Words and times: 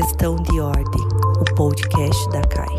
Questão 0.00 0.36
de 0.36 0.60
Ordem, 0.60 1.08
o 1.40 1.54
podcast 1.56 2.30
da 2.30 2.40
CAI. 2.42 2.78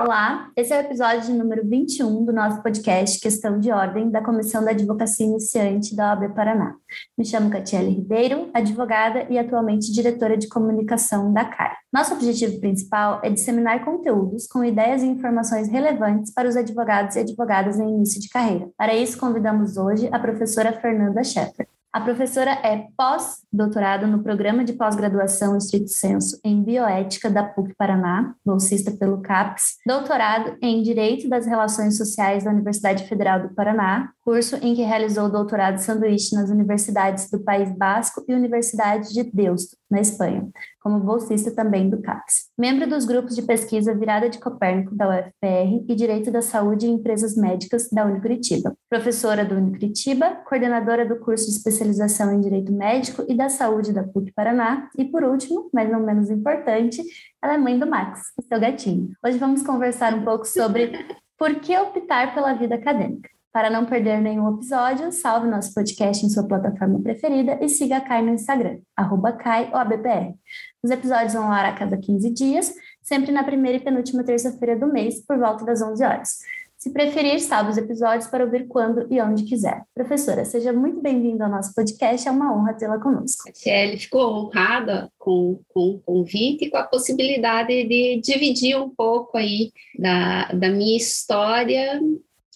Olá, 0.00 0.48
esse 0.56 0.72
é 0.72 0.76
o 0.76 0.80
episódio 0.80 1.34
número 1.34 1.68
21 1.68 2.24
do 2.24 2.32
nosso 2.32 2.62
podcast 2.62 3.18
Questão 3.18 3.58
de 3.58 3.72
Ordem 3.72 4.12
da 4.12 4.22
Comissão 4.22 4.64
da 4.64 4.70
Advocacia 4.70 5.26
Iniciante 5.26 5.96
da 5.96 6.10
OAB 6.10 6.36
Paraná. 6.36 6.76
Me 7.18 7.24
chamo 7.24 7.50
Catiele 7.50 7.90
Ribeiro, 7.90 8.48
advogada 8.54 9.26
e 9.28 9.36
atualmente 9.36 9.92
diretora 9.92 10.36
de 10.36 10.46
comunicação 10.46 11.32
da 11.32 11.44
CAI. 11.44 11.74
Nosso 11.92 12.14
objetivo 12.14 12.60
principal 12.60 13.20
é 13.24 13.30
disseminar 13.30 13.84
conteúdos 13.84 14.46
com 14.46 14.62
ideias 14.62 15.02
e 15.02 15.06
informações 15.06 15.68
relevantes 15.68 16.32
para 16.32 16.48
os 16.48 16.54
advogados 16.54 17.16
e 17.16 17.18
advogadas 17.18 17.80
em 17.80 17.88
início 17.88 18.20
de 18.20 18.28
carreira. 18.28 18.68
Para 18.76 18.94
isso, 18.94 19.18
convidamos 19.18 19.76
hoje 19.76 20.08
a 20.12 20.18
professora 20.20 20.72
Fernanda 20.74 21.24
Scheffer. 21.24 21.66
A 21.98 22.00
professora 22.00 22.52
é 22.62 22.86
pós-doutorado 22.96 24.06
no 24.06 24.22
programa 24.22 24.64
de 24.64 24.72
pós-graduação 24.72 25.58
estrito 25.58 25.88
senso 25.88 26.38
em 26.44 26.62
bioética 26.62 27.28
da 27.28 27.42
PUC 27.42 27.74
Paraná, 27.76 28.36
bolsista 28.46 28.92
pelo 28.92 29.20
CAPES, 29.20 29.78
doutorado 29.84 30.56
em 30.62 30.80
Direito 30.80 31.28
das 31.28 31.44
Relações 31.44 31.96
Sociais 31.96 32.44
da 32.44 32.52
Universidade 32.52 33.02
Federal 33.08 33.42
do 33.42 33.52
Paraná, 33.52 34.12
curso 34.28 34.56
em 34.56 34.74
que 34.74 34.82
realizou 34.82 35.30
doutorado 35.30 35.78
sanduíche 35.78 36.34
nas 36.34 36.50
universidades 36.50 37.30
do 37.30 37.42
País 37.42 37.74
Basco 37.74 38.22
e 38.28 38.34
Universidade 38.34 39.10
de 39.14 39.22
Deusto, 39.22 39.74
na 39.90 40.02
Espanha, 40.02 40.46
como 40.82 41.00
bolsista 41.00 41.50
também 41.50 41.88
do 41.88 42.02
CAPES. 42.02 42.50
Membro 42.58 42.86
dos 42.86 43.06
grupos 43.06 43.34
de 43.34 43.40
pesquisa 43.40 43.94
Virada 43.94 44.28
de 44.28 44.38
Copérnico 44.38 44.94
da 44.94 45.08
UFPR 45.08 45.82
e 45.88 45.94
Direito 45.94 46.30
da 46.30 46.42
Saúde 46.42 46.86
em 46.86 46.96
Empresas 46.96 47.36
Médicas 47.36 47.88
da 47.90 48.04
Unicuritiba. 48.04 48.76
Professora 48.90 49.46
do 49.46 49.54
Unicuritiba, 49.54 50.42
coordenadora 50.46 51.06
do 51.06 51.18
curso 51.20 51.46
de 51.46 51.52
especialização 51.52 52.30
em 52.34 52.42
Direito 52.42 52.70
Médico 52.70 53.24
e 53.26 53.34
da 53.34 53.48
Saúde 53.48 53.94
da 53.94 54.02
PUC 54.02 54.30
Paraná 54.32 54.90
e, 54.98 55.06
por 55.06 55.24
último, 55.24 55.70
mas 55.72 55.90
não 55.90 56.04
menos 56.04 56.28
importante, 56.28 57.02
ela 57.42 57.54
é 57.54 57.56
mãe 57.56 57.78
do 57.78 57.86
Max, 57.86 58.20
o 58.36 58.42
seu 58.42 58.60
gatinho. 58.60 59.08
Hoje 59.24 59.38
vamos 59.38 59.62
conversar 59.62 60.12
um 60.12 60.22
pouco 60.22 60.44
sobre 60.44 60.92
por 61.38 61.54
que 61.54 61.74
optar 61.78 62.34
pela 62.34 62.52
vida 62.52 62.74
acadêmica. 62.74 63.37
Para 63.58 63.70
não 63.70 63.84
perder 63.84 64.20
nenhum 64.20 64.54
episódio, 64.54 65.10
salve 65.10 65.48
nosso 65.48 65.74
podcast 65.74 66.24
em 66.24 66.30
sua 66.30 66.46
plataforma 66.46 67.02
preferida 67.02 67.58
e 67.60 67.68
siga 67.68 67.96
a 67.96 68.00
Kai 68.00 68.22
no 68.22 68.32
Instagram, 68.32 68.78
arroba 68.96 69.32
KaiOABPR. 69.32 70.32
Os 70.80 70.92
episódios 70.92 71.32
vão 71.32 71.48
lá 71.48 71.66
a 71.66 71.72
cada 71.72 71.96
15 71.96 72.30
dias, 72.30 72.72
sempre 73.02 73.32
na 73.32 73.42
primeira 73.42 73.78
e 73.78 73.80
penúltima 73.80 74.22
terça-feira 74.22 74.78
do 74.78 74.86
mês, 74.86 75.26
por 75.26 75.36
volta 75.38 75.64
das 75.64 75.82
11 75.82 76.04
horas. 76.04 76.28
Se 76.76 76.92
preferir, 76.92 77.40
salve 77.40 77.72
os 77.72 77.76
episódios 77.76 78.28
para 78.28 78.44
ouvir 78.44 78.68
quando 78.68 79.12
e 79.12 79.20
onde 79.20 79.42
quiser. 79.42 79.82
Professora, 79.92 80.44
seja 80.44 80.72
muito 80.72 81.00
bem-vinda 81.00 81.46
ao 81.46 81.50
nosso 81.50 81.74
podcast, 81.74 82.28
é 82.28 82.30
uma 82.30 82.56
honra 82.56 82.74
tê-la 82.74 83.00
conosco. 83.00 83.50
Kelly 83.60 83.98
ficou 83.98 84.34
honrada 84.34 85.10
com, 85.18 85.58
com 85.66 85.80
o 85.80 85.98
convite 85.98 86.66
e 86.66 86.70
com 86.70 86.76
a 86.76 86.84
possibilidade 86.84 87.72
de 87.88 88.20
dividir 88.22 88.78
um 88.80 88.88
pouco 88.88 89.36
aí 89.36 89.72
da, 89.98 90.44
da 90.52 90.68
minha 90.70 90.96
história 90.96 92.00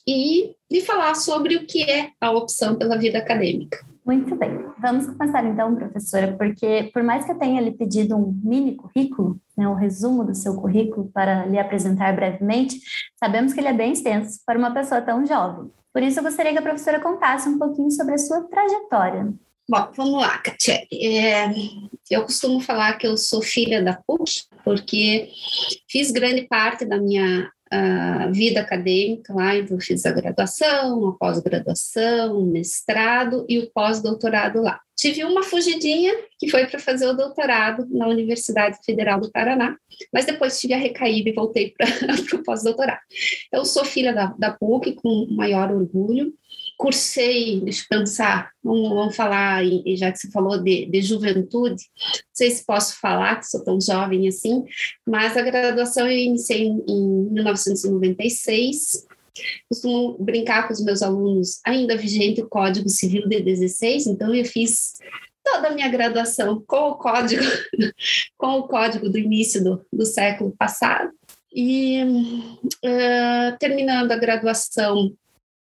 e 0.07 0.57
de 0.73 0.81
falar 0.81 1.15
sobre 1.15 1.57
o 1.57 1.67
que 1.67 1.83
é 1.83 2.11
a 2.21 2.31
opção 2.31 2.77
pela 2.77 2.97
vida 2.97 3.19
acadêmica. 3.19 3.85
Muito 4.05 4.35
bem. 4.35 4.51
Vamos 4.81 5.07
começar 5.07 5.45
então, 5.45 5.77
professora, 5.77 6.35
porque 6.37 6.91
por 6.93 7.03
mais 7.05 7.25
que 7.25 7.31
eu 7.31 7.39
tenha 7.39 7.61
lhe 7.61 7.71
pedido 7.71 8.17
um 8.17 8.33
mini 8.43 8.75
currículo, 8.75 9.39
né, 9.57 9.69
um 9.69 9.75
resumo 9.75 10.25
do 10.25 10.35
seu 10.35 10.57
currículo 10.57 11.09
para 11.13 11.47
lhe 11.47 11.59
apresentar 11.59 12.13
brevemente, 12.17 12.81
sabemos 13.17 13.53
que 13.53 13.61
ele 13.61 13.69
é 13.69 13.73
bem 13.73 13.93
extenso 13.93 14.41
para 14.45 14.59
uma 14.59 14.73
pessoa 14.73 15.01
tão 15.01 15.25
jovem. 15.25 15.71
Por 15.93 16.03
isso, 16.03 16.19
eu 16.19 16.25
gostaria 16.25 16.53
que 16.53 16.59
a 16.59 16.63
professora 16.63 16.99
contasse 16.99 17.49
um 17.49 17.59
pouquinho 17.59 17.91
sobre 17.91 18.15
a 18.15 18.19
sua 18.19 18.43
trajetória. 18.45 19.33
Bom, 19.69 19.89
vamos 19.95 20.21
lá, 20.21 20.39
Katia. 20.39 20.85
É, 20.93 21.45
eu 22.11 22.23
costumo 22.23 22.61
falar 22.61 22.95
que 22.95 23.07
eu 23.07 23.17
sou 23.17 23.41
filha 23.41 23.83
da 23.83 24.01
PUC, 24.07 24.43
porque 24.65 25.29
fiz 25.89 26.11
grande 26.11 26.43
parte 26.49 26.85
da 26.85 26.99
minha 26.99 27.49
vida 28.33 28.61
acadêmica 28.61 29.33
lá, 29.33 29.57
então 29.57 29.77
eu 29.77 29.81
fiz 29.81 30.05
a 30.05 30.13
graduação, 30.13 31.09
a 31.09 31.13
pós-graduação, 31.13 32.45
mestrado 32.47 33.47
e 33.49 33.59
o 33.59 33.71
pós-doutorado 33.73 34.61
lá. 34.61 34.81
Tive 34.95 35.25
uma 35.25 35.43
fugidinha 35.43 36.13
que 36.39 36.51
foi 36.51 36.67
para 36.67 36.79
fazer 36.79 37.07
o 37.07 37.15
doutorado 37.15 37.87
na 37.91 38.07
Universidade 38.09 38.79
Federal 38.85 39.21
do 39.21 39.33
Paraná, 39.33 39.77
mas 40.13 40.27
depois 40.27 40.61
tive 40.61 40.75
a 40.75 40.79
recaída 40.79 41.31
e 41.31 41.33
voltei 41.33 41.73
para 41.77 41.87
o 42.39 42.43
pós-doutorado. 42.43 43.01
Eu 43.51 43.65
sou 43.65 43.85
filha 43.85 44.13
da, 44.13 44.35
da 44.39 44.53
PUC 44.53 44.95
com 44.95 45.27
maior 45.31 45.73
orgulho, 45.73 46.33
cursei, 46.83 47.61
deixa 47.61 47.85
eu 47.85 47.99
pensar, 48.01 48.51
vamos, 48.61 48.89
vamos 48.89 49.15
falar, 49.15 49.63
já 49.97 50.11
que 50.11 50.19
você 50.19 50.29
falou 50.33 50.61
de, 50.61 50.87
de, 50.87 51.01
juventude, 51.01 51.85
não 51.97 52.21
sei 52.33 52.51
se 52.51 52.67
posso 52.67 52.99
falar, 52.99 53.37
que 53.37 53.47
sou 53.47 53.63
tão 53.63 53.81
jovem 53.81 54.27
assim, 54.27 54.65
mas 55.07 55.37
a 55.37 55.43
graduação 55.43 56.09
eu 56.09 56.19
iniciei 56.19 56.65
em, 56.65 56.85
em 56.89 57.31
1996, 57.31 59.07
costumo 59.69 60.19
brincar 60.19 60.67
com 60.67 60.73
os 60.73 60.85
meus 60.85 61.03
alunos, 61.03 61.61
ainda 61.65 61.97
vigente 61.97 62.43
o 62.43 62.49
Código 62.49 62.89
Civil 62.89 63.29
de 63.29 63.41
16, 63.41 64.09
então 64.09 64.35
eu 64.35 64.45
fiz 64.45 64.95
toda 65.45 65.69
a 65.69 65.73
minha 65.73 65.89
graduação 65.89 66.65
com 66.67 66.91
o 66.91 66.97
código, 66.97 67.45
com 68.37 68.59
o 68.59 68.67
código 68.67 69.09
do 69.09 69.19
início 69.19 69.63
do, 69.63 69.87
do 69.93 70.05
século 70.05 70.53
passado. 70.59 71.13
E 71.55 72.03
uh, 72.03 73.59
terminando 73.61 74.11
a 74.11 74.17
graduação, 74.17 75.13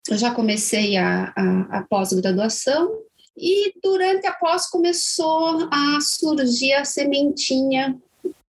eu 0.09 0.18
já 0.18 0.31
comecei 0.31 0.97
a, 0.97 1.34
a, 1.35 1.79
a 1.79 1.84
pós-graduação 1.84 3.07
e 3.38 3.73
durante 3.84 4.25
a 4.25 4.34
pós 4.34 4.68
começou 4.68 5.69
a 5.72 6.00
surgir 6.01 6.73
a 6.73 6.84
sementinha 6.84 7.95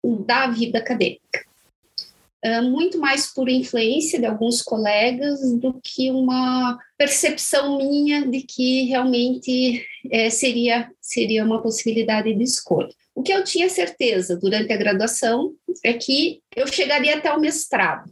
da 0.04 0.48
vida 0.48 0.78
acadêmica. 0.78 1.44
Uh, 2.46 2.62
muito 2.62 3.00
mais 3.00 3.34
por 3.34 3.50
influência 3.50 4.20
de 4.20 4.26
alguns 4.28 4.62
colegas 4.62 5.40
do 5.54 5.82
que 5.82 6.12
uma 6.12 6.78
percepção 6.96 7.80
minha 7.80 8.28
de 8.28 8.44
que 8.44 8.84
realmente 8.84 9.84
é, 10.12 10.30
seria, 10.30 10.92
seria 11.02 11.44
uma 11.44 11.60
possibilidade 11.60 12.32
de 12.32 12.44
escolha. 12.44 12.94
O 13.16 13.24
que 13.24 13.34
eu 13.34 13.44
tinha 13.44 13.68
certeza 13.68 14.38
durante 14.38 14.72
a 14.72 14.78
graduação 14.78 15.56
é 15.84 15.94
que 15.94 16.42
eu 16.56 16.68
chegaria 16.68 17.16
até 17.16 17.34
o 17.34 17.40
mestrado, 17.40 18.12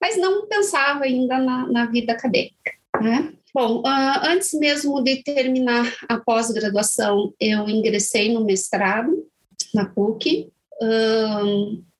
mas 0.00 0.16
não 0.16 0.46
pensava 0.46 1.04
ainda 1.04 1.38
na, 1.38 1.66
na 1.66 1.86
vida 1.86 2.12
acadêmica. 2.12 2.75
Né? 3.00 3.32
Bom, 3.54 3.80
uh, 3.80 4.20
antes 4.24 4.52
mesmo 4.54 5.02
de 5.02 5.22
terminar 5.22 5.92
a 6.08 6.18
pós-graduação, 6.18 7.32
eu 7.40 7.68
ingressei 7.68 8.32
no 8.32 8.44
mestrado 8.44 9.12
na 9.74 9.86
PUC. 9.86 10.50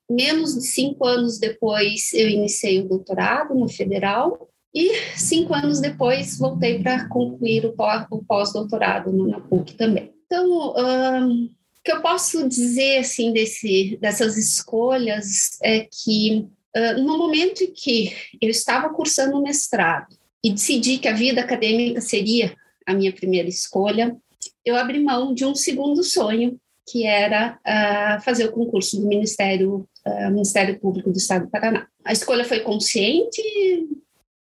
Menos 0.09 0.55
de 0.55 0.67
cinco 0.67 1.05
anos 1.07 1.39
depois, 1.39 2.13
eu 2.13 2.29
iniciei 2.29 2.81
o 2.81 2.89
doutorado 2.89 3.55
no 3.55 3.69
Federal. 3.69 4.49
E 4.75 4.93
cinco 5.17 5.55
anos 5.55 5.81
depois, 5.81 6.39
voltei 6.39 6.79
para 6.83 7.09
concluir 7.09 7.65
o 7.65 8.23
pós-doutorado 8.25 9.11
na 9.27 9.41
PUC 9.41 9.75
também. 9.75 10.13
Então, 10.27 10.47
o 10.49 11.49
que 11.87 11.93
eu 11.93 12.03
posso 12.03 12.49
dizer 12.49 12.99
assim 12.99 13.33
desse, 13.33 13.97
dessas 14.01 14.37
escolhas 14.37 15.57
é 15.63 15.87
que 15.91 16.47
uh, 16.77 17.01
no 17.01 17.17
momento 17.17 17.63
em 17.63 17.73
que 17.73 18.13
eu 18.43 18.51
estava 18.51 18.93
cursando 18.93 19.39
o 19.39 19.43
mestrado 19.43 20.15
e 20.47 20.53
decidi 20.53 20.99
que 20.99 21.09
a 21.09 21.13
vida 21.13 21.41
acadêmica 21.41 22.01
seria 22.01 22.55
a 22.87 22.95
minha 22.95 23.13
primeira 23.13 23.49
escolha, 23.49 24.17
eu 24.65 24.77
abri 24.77 25.03
mão 25.03 25.35
de 25.35 25.45
um 25.45 25.57
segundo 25.57 26.05
sonho, 26.05 26.57
que 26.89 27.05
era 27.05 27.59
uh, 27.67 28.23
fazer 28.23 28.47
o 28.47 28.53
concurso 28.53 28.97
do 29.01 29.09
Ministério, 29.09 29.89
uh, 30.07 30.31
Ministério 30.31 30.79
Público 30.79 31.11
do 31.11 31.19
Estado 31.19 31.47
do 31.47 31.51
Paraná. 31.51 31.89
A 32.05 32.13
escolha 32.13 32.45
foi 32.45 32.61
consciente, 32.61 33.43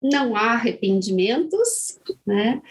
não 0.00 0.36
há 0.36 0.52
arrependimentos, 0.52 1.98
né? 2.24 2.62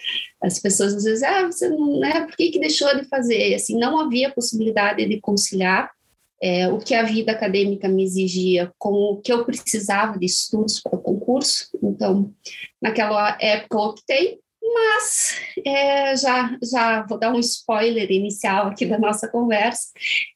As 0.41 0.57
pessoas 0.57 0.93
às 0.93 1.03
vezes, 1.03 1.23
ah, 1.23 1.45
você 1.45 1.67
não, 1.67 1.99
né? 1.99 2.21
Por 2.21 2.37
que, 2.37 2.51
que 2.51 2.59
deixou 2.59 2.95
de 2.95 3.03
fazer? 3.09 3.53
Assim, 3.53 3.77
não 3.77 3.99
havia 3.99 4.31
possibilidade 4.31 5.05
de 5.05 5.19
conciliar 5.19 5.91
é, 6.41 6.67
o 6.67 6.77
que 6.77 6.93
a 6.93 7.03
vida 7.03 7.31
acadêmica 7.31 7.87
me 7.87 8.03
exigia 8.03 8.71
com 8.77 8.91
o 8.91 9.21
que 9.21 9.31
eu 9.31 9.45
precisava 9.45 10.17
de 10.19 10.25
estudos 10.25 10.81
para 10.81 10.95
o 10.95 11.01
concurso. 11.01 11.69
Então, 11.81 12.33
naquela 12.81 13.37
época 13.39 13.77
eu 13.77 13.81
optei, 13.81 14.39
mas 14.61 15.35
é, 15.65 16.15
já, 16.15 16.57
já 16.61 17.05
vou 17.05 17.17
dar 17.17 17.33
um 17.33 17.39
spoiler 17.39 18.11
inicial 18.11 18.67
aqui 18.67 18.85
da 18.85 18.99
nossa 18.99 19.27
conversa. 19.27 19.89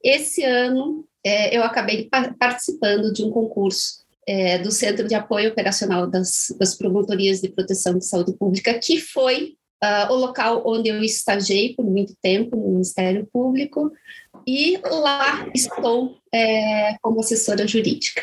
Esse 0.03 0.43
ano 0.43 1.05
é, 1.25 1.55
eu 1.55 1.63
acabei 1.63 2.09
participando 2.39 3.11
de 3.11 3.23
um 3.23 3.31
concurso 3.31 4.05
é, 4.27 4.59
do 4.59 4.71
Centro 4.71 5.07
de 5.07 5.15
Apoio 5.15 5.49
Operacional 5.49 6.07
das, 6.07 6.55
das 6.57 6.75
Promotorias 6.75 7.41
de 7.41 7.49
Proteção 7.49 7.97
de 7.97 8.05
Saúde 8.05 8.33
Pública, 8.33 8.77
que 8.79 8.99
foi 8.99 9.55
uh, 9.83 10.11
o 10.11 10.15
local 10.15 10.63
onde 10.65 10.89
eu 10.89 11.03
estagiei 11.03 11.75
por 11.75 11.85
muito 11.85 12.13
tempo 12.21 12.55
no 12.55 12.69
Ministério 12.69 13.27
Público, 13.31 13.91
e 14.47 14.79
lá 14.83 15.47
estou 15.53 16.17
é, 16.33 16.95
como 17.01 17.19
assessora 17.19 17.67
jurídica. 17.67 18.21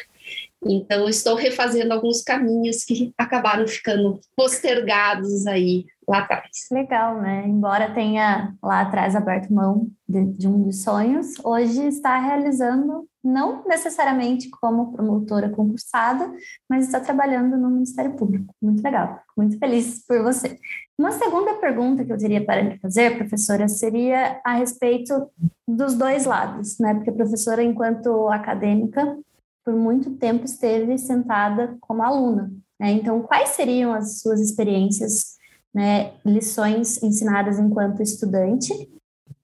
Então, 0.65 1.09
estou 1.09 1.35
refazendo 1.35 1.93
alguns 1.93 2.23
caminhos 2.23 2.85
que 2.85 3.13
acabaram 3.17 3.67
ficando 3.69 4.21
postergados 4.35 5.47
aí 5.47 5.87
lá 6.09 6.19
atrás. 6.19 6.51
Legal, 6.71 7.21
né? 7.21 7.47
Embora 7.47 7.93
tenha 7.93 8.55
lá 8.63 8.83
atrás 8.83 9.17
aberto 9.17 9.53
mão 9.53 9.89
de, 10.09 10.25
de 10.25 10.49
um 10.49 10.63
dos 10.63 10.83
sonhos, 10.83 11.35
hoje 11.43 11.87
está 11.87 12.19
realizando 12.19 13.07
não 13.23 13.65
necessariamente 13.67 14.49
como 14.49 14.93
promotora 14.93 15.51
concursada, 15.51 16.33
mas 16.71 16.87
está 16.87 17.01
trabalhando 17.01 17.57
no 17.57 17.69
Ministério 17.71 18.15
Público. 18.15 18.55
Muito 18.63 18.83
legal, 18.83 19.21
muito 19.37 19.59
feliz 19.59 20.05
por 20.07 20.23
você. 20.23 20.59
Uma 20.97 21.11
segunda 21.11 21.55
pergunta 21.55 22.05
que 22.05 22.13
eu 22.13 22.17
teria 22.17 22.45
para 22.45 22.63
lhe 22.63 22.79
fazer, 22.79 23.17
professora, 23.17 23.67
seria 23.67 24.41
a 24.45 24.55
respeito 24.55 25.29
dos 25.67 25.95
dois 25.95 26.25
lados, 26.25 26.79
né? 26.79 26.95
Porque 26.95 27.11
a 27.11 27.15
professora, 27.15 27.63
enquanto 27.63 28.29
acadêmica, 28.29 29.19
por 29.65 29.75
muito 29.75 30.13
tempo 30.13 30.45
esteve 30.45 30.97
sentada 30.97 31.77
como 31.81 32.03
aluna, 32.05 32.53
né? 32.79 32.93
Então, 32.93 33.21
quais 33.23 33.51
seriam 33.51 33.93
as 33.93 34.21
suas 34.21 34.41
experiências, 34.41 35.37
né, 35.77 36.15
lições 36.25 37.03
ensinadas 37.03 37.59
enquanto 37.59 38.03
estudante 38.03 38.73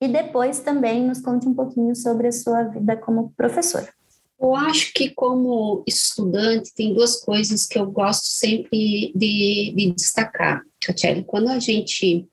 e 0.00 0.08
depois 0.08 0.60
também 0.60 1.06
nos 1.06 1.20
conte 1.20 1.46
um 1.46 1.52
pouquinho 1.52 1.94
sobre 1.94 2.26
a 2.26 2.32
sua 2.32 2.62
vida 2.62 2.96
como 2.96 3.34
professora. 3.36 3.92
Eu 4.40 4.56
acho 4.56 4.94
que 4.94 5.10
como 5.10 5.84
estudante 5.86 6.72
tem 6.74 6.94
duas 6.94 7.20
coisas 7.20 7.66
que 7.66 7.78
eu 7.78 7.84
gosto 7.90 8.24
sempre 8.24 9.12
de, 9.14 9.74
de 9.76 9.92
destacar, 9.92 10.62
Catiele. 10.80 11.22
Quando 11.22 11.48
a 11.50 11.58
gente 11.58 12.26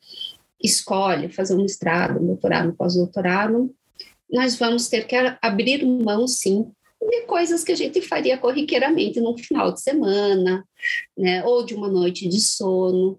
escolhe 0.63 1.27
fazer 1.27 1.55
um 1.55 1.61
mestrado, 1.63 2.21
um 2.23 2.27
doutorado, 2.27 2.69
um 2.69 2.75
pós-doutorado, 2.75 3.69
nós 4.31 4.55
vamos 4.55 4.87
ter 4.87 5.05
que 5.05 5.15
abrir 5.41 5.85
mão, 5.85 6.25
sim, 6.25 6.71
de 7.01 7.21
coisas 7.21 7.63
que 7.63 7.71
a 7.71 7.75
gente 7.75 8.01
faria 8.01 8.37
corriqueiramente 8.37 9.21
no 9.21 9.37
final 9.37 9.71
de 9.71 9.81
semana, 9.81 10.65
né, 11.17 11.43
ou 11.45 11.65
de 11.65 11.73
uma 11.73 11.87
noite 11.87 12.27
de 12.27 12.41
sono. 12.41 13.17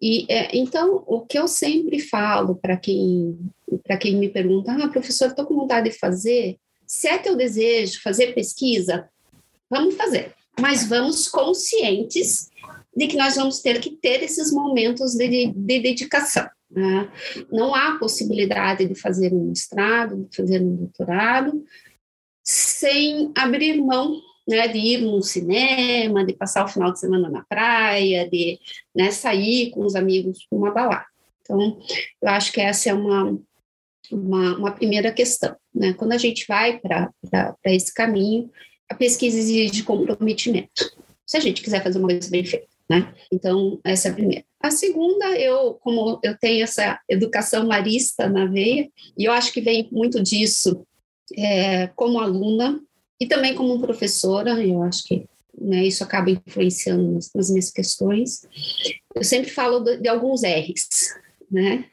E 0.00 0.26
é, 0.28 0.56
então, 0.56 1.02
o 1.06 1.20
que 1.20 1.38
eu 1.38 1.48
sempre 1.48 1.98
falo 1.98 2.56
para 2.56 2.76
quem 2.76 3.38
para 3.82 3.96
quem 3.96 4.16
me 4.16 4.28
pergunta, 4.28 4.72
ah, 4.72 4.88
professor, 4.88 5.28
estou 5.28 5.44
com 5.44 5.56
vontade 5.56 5.90
de 5.90 5.98
fazer. 5.98 6.56
Se 6.86 7.08
é 7.08 7.18
teu 7.18 7.36
desejo 7.36 8.00
fazer 8.00 8.32
pesquisa, 8.32 9.08
vamos 9.68 9.96
fazer. 9.96 10.34
Mas 10.60 10.88
vamos 10.88 11.28
conscientes 11.28 12.48
de 12.96 13.06
que 13.06 13.16
nós 13.16 13.34
vamos 13.34 13.60
ter 13.60 13.80
que 13.80 13.90
ter 13.90 14.22
esses 14.22 14.52
momentos 14.52 15.14
de, 15.14 15.52
de 15.52 15.80
dedicação. 15.80 16.48
Né? 16.70 17.10
Não 17.50 17.74
há 17.74 17.98
possibilidade 17.98 18.86
de 18.86 18.94
fazer 18.94 19.32
um 19.32 19.48
mestrado, 19.48 20.24
de 20.24 20.36
fazer 20.36 20.62
um 20.62 20.76
doutorado, 20.76 21.64
sem 22.46 23.32
abrir 23.34 23.82
mão 23.82 24.22
né, 24.46 24.68
de 24.68 24.78
ir 24.78 24.98
no 24.98 25.20
cinema, 25.20 26.24
de 26.24 26.32
passar 26.32 26.64
o 26.64 26.68
final 26.68 26.92
de 26.92 27.00
semana 27.00 27.28
na 27.28 27.44
praia, 27.44 28.30
de 28.30 28.60
né, 28.94 29.10
sair 29.10 29.70
com 29.70 29.84
os 29.84 29.96
amigos 29.96 30.46
para 30.48 30.56
uma 30.56 30.70
balada. 30.70 31.06
Então, 31.42 31.78
eu 32.22 32.28
acho 32.28 32.52
que 32.52 32.60
essa 32.60 32.88
é 32.88 32.94
uma, 32.94 33.36
uma, 34.12 34.56
uma 34.56 34.70
primeira 34.70 35.10
questão. 35.10 35.56
Né? 35.74 35.92
Quando 35.94 36.12
a 36.12 36.18
gente 36.18 36.46
vai 36.46 36.78
para 36.78 37.10
esse 37.64 37.92
caminho, 37.92 38.48
a 38.88 38.94
pesquisa 38.94 39.36
exige 39.36 39.82
comprometimento. 39.82 40.94
Se 41.26 41.36
a 41.36 41.40
gente 41.40 41.60
quiser 41.60 41.82
fazer 41.82 41.98
uma 41.98 42.08
coisa 42.08 42.30
bem 42.30 42.44
feita. 42.44 42.68
Né? 42.88 43.12
Então, 43.32 43.80
essa 43.82 44.06
é 44.06 44.10
a 44.12 44.14
primeira. 44.14 44.44
A 44.60 44.70
segunda, 44.70 45.36
eu, 45.36 45.74
como 45.74 46.20
eu 46.22 46.38
tenho 46.38 46.62
essa 46.62 47.00
educação 47.08 47.66
marista 47.66 48.28
na 48.28 48.46
veia, 48.46 48.88
e 49.18 49.24
eu 49.24 49.32
acho 49.32 49.52
que 49.52 49.60
vem 49.60 49.88
muito 49.90 50.22
disso 50.22 50.86
é, 51.34 51.88
como 51.88 52.20
aluna 52.20 52.80
e 53.20 53.26
também 53.26 53.54
como 53.54 53.80
professora, 53.80 54.62
eu 54.62 54.82
acho 54.82 55.04
que 55.04 55.26
né, 55.58 55.84
isso 55.84 56.04
acaba 56.04 56.30
influenciando 56.30 57.12
nas, 57.12 57.32
nas, 57.34 57.50
minhas 57.50 57.70
questões. 57.70 58.46
Eu 59.14 59.24
sempre 59.24 59.50
falo 59.50 59.80
de, 59.80 59.96
de 59.98 60.08
alguns 60.08 60.42
R's, 60.42 61.14
né? 61.50 61.86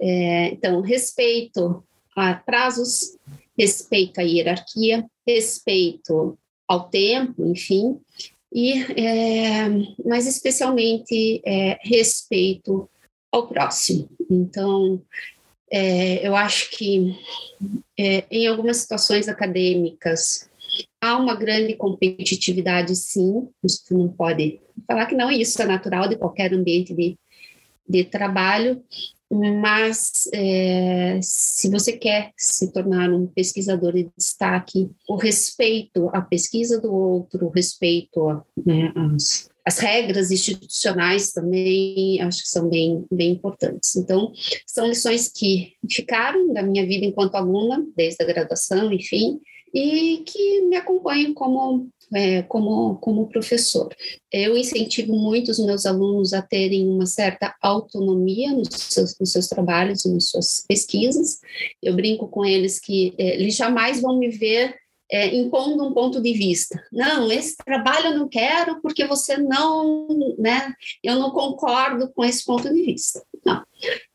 É, 0.00 0.48
então, 0.48 0.80
respeito 0.80 1.82
a 2.14 2.34
prazos, 2.34 3.16
respeito 3.58 4.20
à 4.20 4.22
hierarquia, 4.22 5.04
respeito 5.26 6.38
ao 6.68 6.88
tempo, 6.88 7.46
enfim, 7.46 7.98
e 8.52 8.82
é, 8.98 9.68
mas 10.04 10.26
especialmente 10.26 11.42
é, 11.44 11.78
respeito 11.82 12.88
ao 13.30 13.46
próximo. 13.48 14.08
Então, 14.30 15.02
é, 15.70 16.26
eu 16.26 16.36
acho 16.36 16.70
que 16.70 17.18
é, 17.98 18.24
em 18.30 18.46
algumas 18.46 18.78
situações 18.78 19.28
acadêmicas 19.28 20.48
há 21.00 21.16
uma 21.16 21.34
grande 21.34 21.74
competitividade, 21.74 22.94
sim. 22.94 23.48
Isso 23.62 23.96
não 23.96 24.08
pode 24.08 24.60
falar 24.86 25.06
que 25.06 25.14
não. 25.14 25.30
Isso 25.30 25.60
é 25.60 25.66
natural 25.66 26.08
de 26.08 26.16
qualquer 26.16 26.52
ambiente 26.52 26.94
de, 26.94 27.18
de 27.88 28.04
trabalho, 28.04 28.82
mas 29.30 30.28
é, 30.32 31.18
se 31.20 31.68
você 31.68 31.92
quer 31.92 32.32
se 32.36 32.72
tornar 32.72 33.10
um 33.12 33.26
pesquisador 33.26 33.92
de 33.92 34.08
destaque, 34.16 34.88
o 35.08 35.16
respeito 35.16 36.08
à 36.12 36.20
pesquisa 36.20 36.80
do 36.80 36.92
outro, 36.94 37.46
o 37.46 37.50
respeito 37.50 38.42
né, 38.64 38.92
às, 38.94 39.48
às, 39.64 39.78
regras 39.78 40.30
institucionais 40.30 41.32
também, 41.32 42.20
acho 42.22 42.42
que 42.42 42.48
são 42.48 42.68
bem, 42.68 43.04
bem 43.10 43.32
importantes. 43.32 43.96
Então, 43.96 44.32
são 44.64 44.86
lições 44.86 45.28
que 45.28 45.72
ficaram 45.90 46.52
da 46.52 46.62
minha 46.62 46.86
vida 46.86 47.04
enquanto 47.04 47.34
aluna, 47.34 47.84
desde 47.96 48.22
a 48.22 48.26
graduação, 48.26 48.92
enfim, 48.92 49.40
e 49.74 50.22
que 50.24 50.62
me 50.62 50.76
acompanham 50.76 51.34
como 51.34 51.88
é, 52.14 52.42
como, 52.42 52.96
como 52.96 53.28
professor. 53.28 53.94
Eu 54.32 54.56
incentivo 54.56 55.14
muito 55.14 55.50
os 55.50 55.58
meus 55.58 55.86
alunos 55.86 56.32
a 56.32 56.42
terem 56.42 56.88
uma 56.88 57.06
certa 57.06 57.54
autonomia 57.62 58.52
nos 58.52 58.68
seus, 58.70 59.18
nos 59.18 59.32
seus 59.32 59.48
trabalhos, 59.48 60.04
nas 60.04 60.28
suas 60.28 60.64
pesquisas. 60.66 61.40
Eu 61.82 61.94
brinco 61.94 62.28
com 62.28 62.44
eles 62.44 62.78
que 62.78 63.14
é, 63.18 63.34
eles 63.34 63.56
jamais 63.56 64.00
vão 64.00 64.18
me 64.18 64.28
ver 64.28 64.74
é, 65.10 65.34
impondo 65.36 65.84
um 65.84 65.94
ponto 65.94 66.20
de 66.20 66.32
vista. 66.32 66.82
Não, 66.92 67.30
esse 67.30 67.56
trabalho 67.56 68.08
eu 68.08 68.18
não 68.18 68.28
quero 68.28 68.80
porque 68.80 69.06
você 69.06 69.36
não, 69.36 70.08
né? 70.38 70.72
Eu 71.02 71.16
não 71.16 71.30
concordo 71.30 72.10
com 72.12 72.24
esse 72.24 72.44
ponto 72.44 72.72
de 72.72 72.82
vista. 72.82 73.22
Não. 73.44 73.62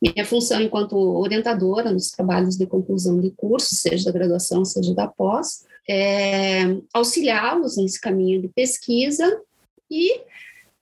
Minha 0.02 0.26
função 0.26 0.62
enquanto 0.62 0.96
orientadora 0.98 1.92
nos 1.92 2.12
trabalhos 2.12 2.58
de 2.58 2.66
conclusão 2.66 3.20
de 3.20 3.32
curso, 3.32 3.74
seja 3.76 4.06
da 4.06 4.12
graduação, 4.12 4.66
seja 4.66 4.94
da 4.94 5.08
pós, 5.08 5.64
é, 5.92 6.78
auxiliá-los 6.94 7.76
nesse 7.76 8.00
caminho 8.00 8.42
de 8.42 8.48
pesquisa 8.48 9.42
e 9.90 10.22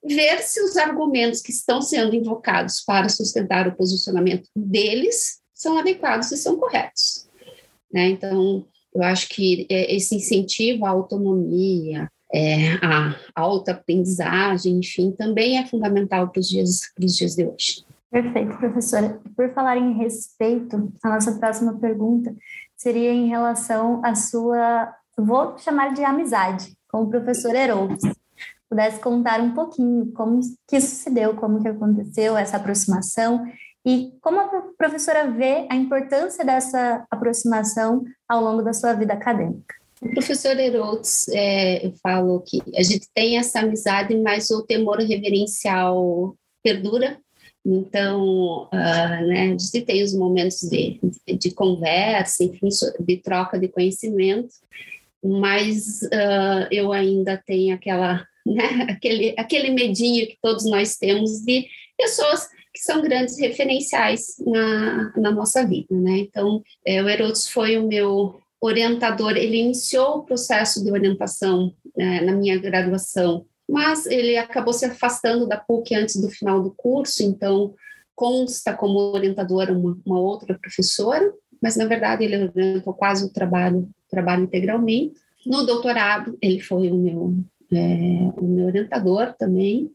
ver 0.06 0.40
se 0.44 0.62
os 0.62 0.78
argumentos 0.78 1.42
que 1.42 1.52
estão 1.52 1.82
sendo 1.82 2.16
invocados 2.16 2.82
para 2.86 3.10
sustentar 3.10 3.68
o 3.68 3.76
posicionamento 3.76 4.48
deles 4.56 5.40
são 5.52 5.80
adequados 5.80 6.32
e 6.32 6.38
são 6.38 6.58
corretos. 6.58 7.28
Né? 7.92 8.10
Então, 8.10 8.68
eu 8.94 9.02
acho 9.02 9.28
que 9.30 9.66
é, 9.68 9.95
esse 9.95 10.16
incentivo 10.16 10.86
à 10.86 10.92
autonomia, 10.92 12.07
é, 12.31 12.74
à 12.76 13.16
alta 13.36 13.72
aprendizagem, 13.72 14.78
enfim, 14.78 15.12
também 15.12 15.57
é 15.57 15.66
fundamental 15.66 16.30
para 16.30 16.40
os 16.40 16.48
dias, 16.48 16.81
dias 17.00 17.36
de 17.36 17.48
hoje. 17.48 17.83
Perfeito, 18.12 18.57
professora. 18.57 19.19
Por 19.36 19.52
falar 19.54 19.78
em 19.78 19.94
respeito, 19.94 20.94
a 21.04 21.10
nossa 21.10 21.31
próxima 21.40 21.80
pergunta 21.80 22.36
seria 22.80 23.12
em 23.12 23.28
relação 23.28 24.04
à 24.06 24.16
sua, 24.16 24.92
vou 25.23 25.57
chamar 25.57 25.94
de 25.94 26.04
amizade, 26.04 26.73
com 26.88 27.04
o 27.04 27.09
professor 27.09 27.56
Herodes. 27.56 28.02
Pudesse 28.69 28.99
contar 28.99 29.42
um 29.42 29.54
pouquinho 29.54 30.11
como 30.14 30.40
que 30.68 30.78
isso 30.78 30.95
se 30.95 31.09
deu, 31.09 31.35
como 31.35 31.61
que 31.61 31.68
aconteceu 31.68 32.38
essa 32.38 32.57
aproximação 32.57 33.45
e 33.85 34.14
como 34.21 34.40
a 34.40 34.47
professora 34.78 35.30
vê 35.31 35.66
a 35.69 35.76
importância 35.76 36.45
dessa 36.45 37.06
aproximação 37.09 38.04
ao 38.28 38.44
longo 38.44 38.61
da 38.61 38.73
sua 38.73 38.94
vida 38.94 39.14
acadêmica. 39.14 39.76
O 40.02 40.11
professor 40.11 40.57
Herodes, 40.57 41.28
é, 41.30 41.92
falo 42.02 42.42
que 42.42 42.61
a 42.76 42.83
gente 42.83 43.09
tem 43.14 43.38
essa 43.38 43.59
amizade, 43.59 44.16
mas 44.16 44.49
o 44.49 44.64
temor 44.64 44.99
reverencial 44.99 46.35
perdura 46.64 47.19
então, 47.66 48.64
uh, 48.64 49.28
né, 49.28 49.44
a 49.44 49.47
gente 49.47 49.81
tem 49.81 50.02
os 50.02 50.14
momentos 50.14 50.59
de, 50.61 50.99
de, 51.28 51.38
de, 51.38 51.52
conversa, 51.52 52.44
enfim, 52.44 52.69
de 52.99 53.18
troca 53.18 53.59
de 53.59 53.68
conhecimento, 53.68 54.49
mas 55.23 56.02
uh, 56.04 56.68
eu 56.71 56.92
ainda 56.92 57.42
tenho 57.45 57.76
aquela, 57.76 58.26
né, 58.45 58.88
aquele, 58.90 59.35
aquele 59.38 59.71
medinho 59.71 60.28
que 60.28 60.38
todos 60.42 60.66
nós 60.66 60.97
temos 60.97 61.42
de 61.42 61.68
pessoas 61.97 62.47
que 62.73 62.80
são 62.81 63.02
grandes 63.02 63.38
referenciais 63.40 64.35
na, 64.45 65.11
na 65.18 65.31
nossa 65.31 65.66
vida, 65.66 65.88
né? 65.90 66.19
Então, 66.19 66.61
é, 66.85 67.02
o 67.02 67.09
Herodes 67.09 67.47
foi 67.47 67.78
o 67.78 67.88
meu 67.88 68.40
orientador, 68.61 69.35
ele 69.35 69.57
iniciou 69.57 70.18
o 70.18 70.23
processo 70.23 70.83
de 70.83 70.92
orientação 70.92 71.73
né, 71.97 72.21
na 72.21 72.33
minha 72.33 72.57
graduação 72.57 73.45
mas 73.69 74.07
ele 74.07 74.35
acabou 74.35 74.73
se 74.73 74.85
afastando 74.85 75.47
da 75.47 75.56
PUC 75.56 75.94
antes 75.94 76.16
do 76.19 76.30
final 76.30 76.61
do 76.61 76.71
curso, 76.71 77.21
então 77.21 77.76
consta 78.16 78.73
como 78.73 78.97
orientadora 79.14 79.71
uma, 79.71 79.95
uma 80.04 80.19
outra 80.19 80.57
professora, 80.57 81.31
mas 81.61 81.78
na 81.78 81.85
verdade 81.85 82.23
ele 82.23 82.45
orientou 82.45 82.94
quase 82.94 83.23
o 83.23 83.31
trabalho, 83.31 83.88
trabalho 84.09 84.44
integralmente. 84.44 85.19
No 85.45 85.66
doutorado, 85.66 86.37
ele 86.42 86.59
foi 86.59 86.89
o 86.89 86.95
meu, 86.95 87.35
é, 87.71 88.33
o 88.37 88.45
meu 88.45 88.66
orientador 88.66 89.33
também, 89.37 89.92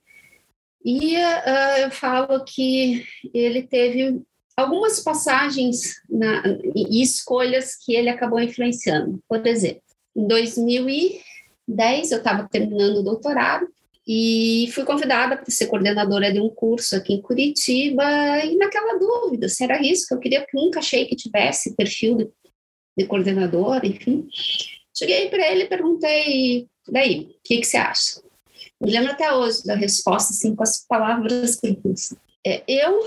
E 0.84 1.16
uh, 1.16 1.78
eu 1.82 1.90
falo 1.90 2.44
que 2.44 3.04
ele 3.32 3.62
teve 3.62 4.20
algumas 4.56 5.00
passagens 5.00 5.94
na, 6.08 6.42
e 6.74 7.02
escolhas 7.02 7.74
que 7.76 7.94
ele 7.94 8.08
acabou 8.08 8.40
influenciando. 8.40 9.18
Por 9.28 9.46
exemplo, 9.46 9.82
em 10.16 10.26
2010 10.26 12.12
eu 12.12 12.18
estava 12.18 12.48
terminando 12.48 12.98
o 12.98 13.02
doutorado 13.02 13.66
e 14.06 14.68
fui 14.72 14.84
convidada 14.84 15.36
para 15.36 15.50
ser 15.50 15.66
coordenadora 15.66 16.30
de 16.30 16.38
um 16.38 16.50
curso 16.50 16.94
aqui 16.94 17.14
em 17.14 17.22
Curitiba 17.22 18.04
e 18.44 18.54
naquela 18.56 18.98
dúvida 18.98 19.48
se 19.48 19.64
era 19.64 19.80
isso 19.80 20.06
que 20.06 20.14
eu 20.14 20.18
queria, 20.18 20.40
porque 20.42 20.56
nunca 20.56 20.80
achei 20.80 21.06
que 21.06 21.16
tivesse 21.16 21.74
perfil 21.74 22.16
de, 22.16 22.28
de 22.96 23.06
coordenadora, 23.06 23.86
enfim. 23.86 24.28
Cheguei 24.96 25.28
para 25.28 25.50
ele 25.50 25.64
e 25.64 25.68
perguntei, 25.68 26.68
daí, 26.88 27.20
o 27.20 27.42
que, 27.42 27.58
que 27.58 27.64
você 27.64 27.76
acha? 27.76 28.22
Me 28.80 28.90
lembro 28.90 29.12
até 29.12 29.32
hoje 29.32 29.64
da 29.64 29.74
resposta, 29.74 30.32
assim, 30.32 30.54
com 30.54 30.62
as 30.62 30.84
palavras 30.86 31.56
que 31.56 31.66
ele 31.66 31.80
é, 32.46 32.62
eu, 32.68 33.00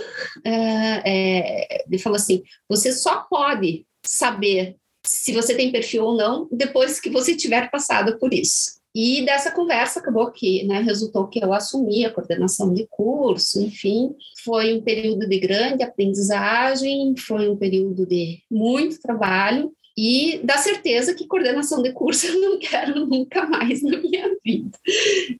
é, 0.44 1.02
é, 1.06 1.84
ele 1.88 2.00
falou 2.00 2.16
assim, 2.16 2.42
você 2.68 2.92
só 2.92 3.22
pode 3.30 3.86
saber 4.04 4.76
se 5.06 5.32
você 5.32 5.56
tem 5.56 5.72
perfil 5.72 6.06
ou 6.06 6.18
não 6.18 6.48
depois 6.52 7.00
que 7.00 7.10
você 7.10 7.36
tiver 7.36 7.70
passado 7.70 8.18
por 8.18 8.34
isso. 8.34 8.77
E 8.96 9.24
dessa 9.26 9.52
conversa 9.52 10.00
acabou 10.00 10.32
que, 10.32 10.64
né, 10.64 10.82
resultou 10.82 11.28
que 11.28 11.44
eu 11.44 11.54
assumi 11.54 12.06
a 12.06 12.12
coordenação 12.12 12.74
de 12.74 12.88
curso, 12.90 13.62
enfim, 13.62 14.16
foi 14.44 14.74
um 14.74 14.82
período 14.82 15.28
de 15.28 15.40
grande 15.40 15.84
aprendizagem, 15.84 17.16
foi 17.18 17.48
um 17.48 17.56
período 17.56 18.06
de 18.06 18.42
muito 18.50 19.00
trabalho, 19.00 19.72
e 19.98 20.40
dá 20.44 20.60
certeza 20.60 21.16
que 21.16 21.26
coordenação 21.26 21.82
de 21.82 21.92
curso 21.92 22.28
eu 22.30 22.40
não 22.40 22.60
quero 22.60 23.06
nunca 23.08 23.48
mais 23.48 23.82
na 23.82 23.98
minha 23.98 24.30
vida. 24.46 24.78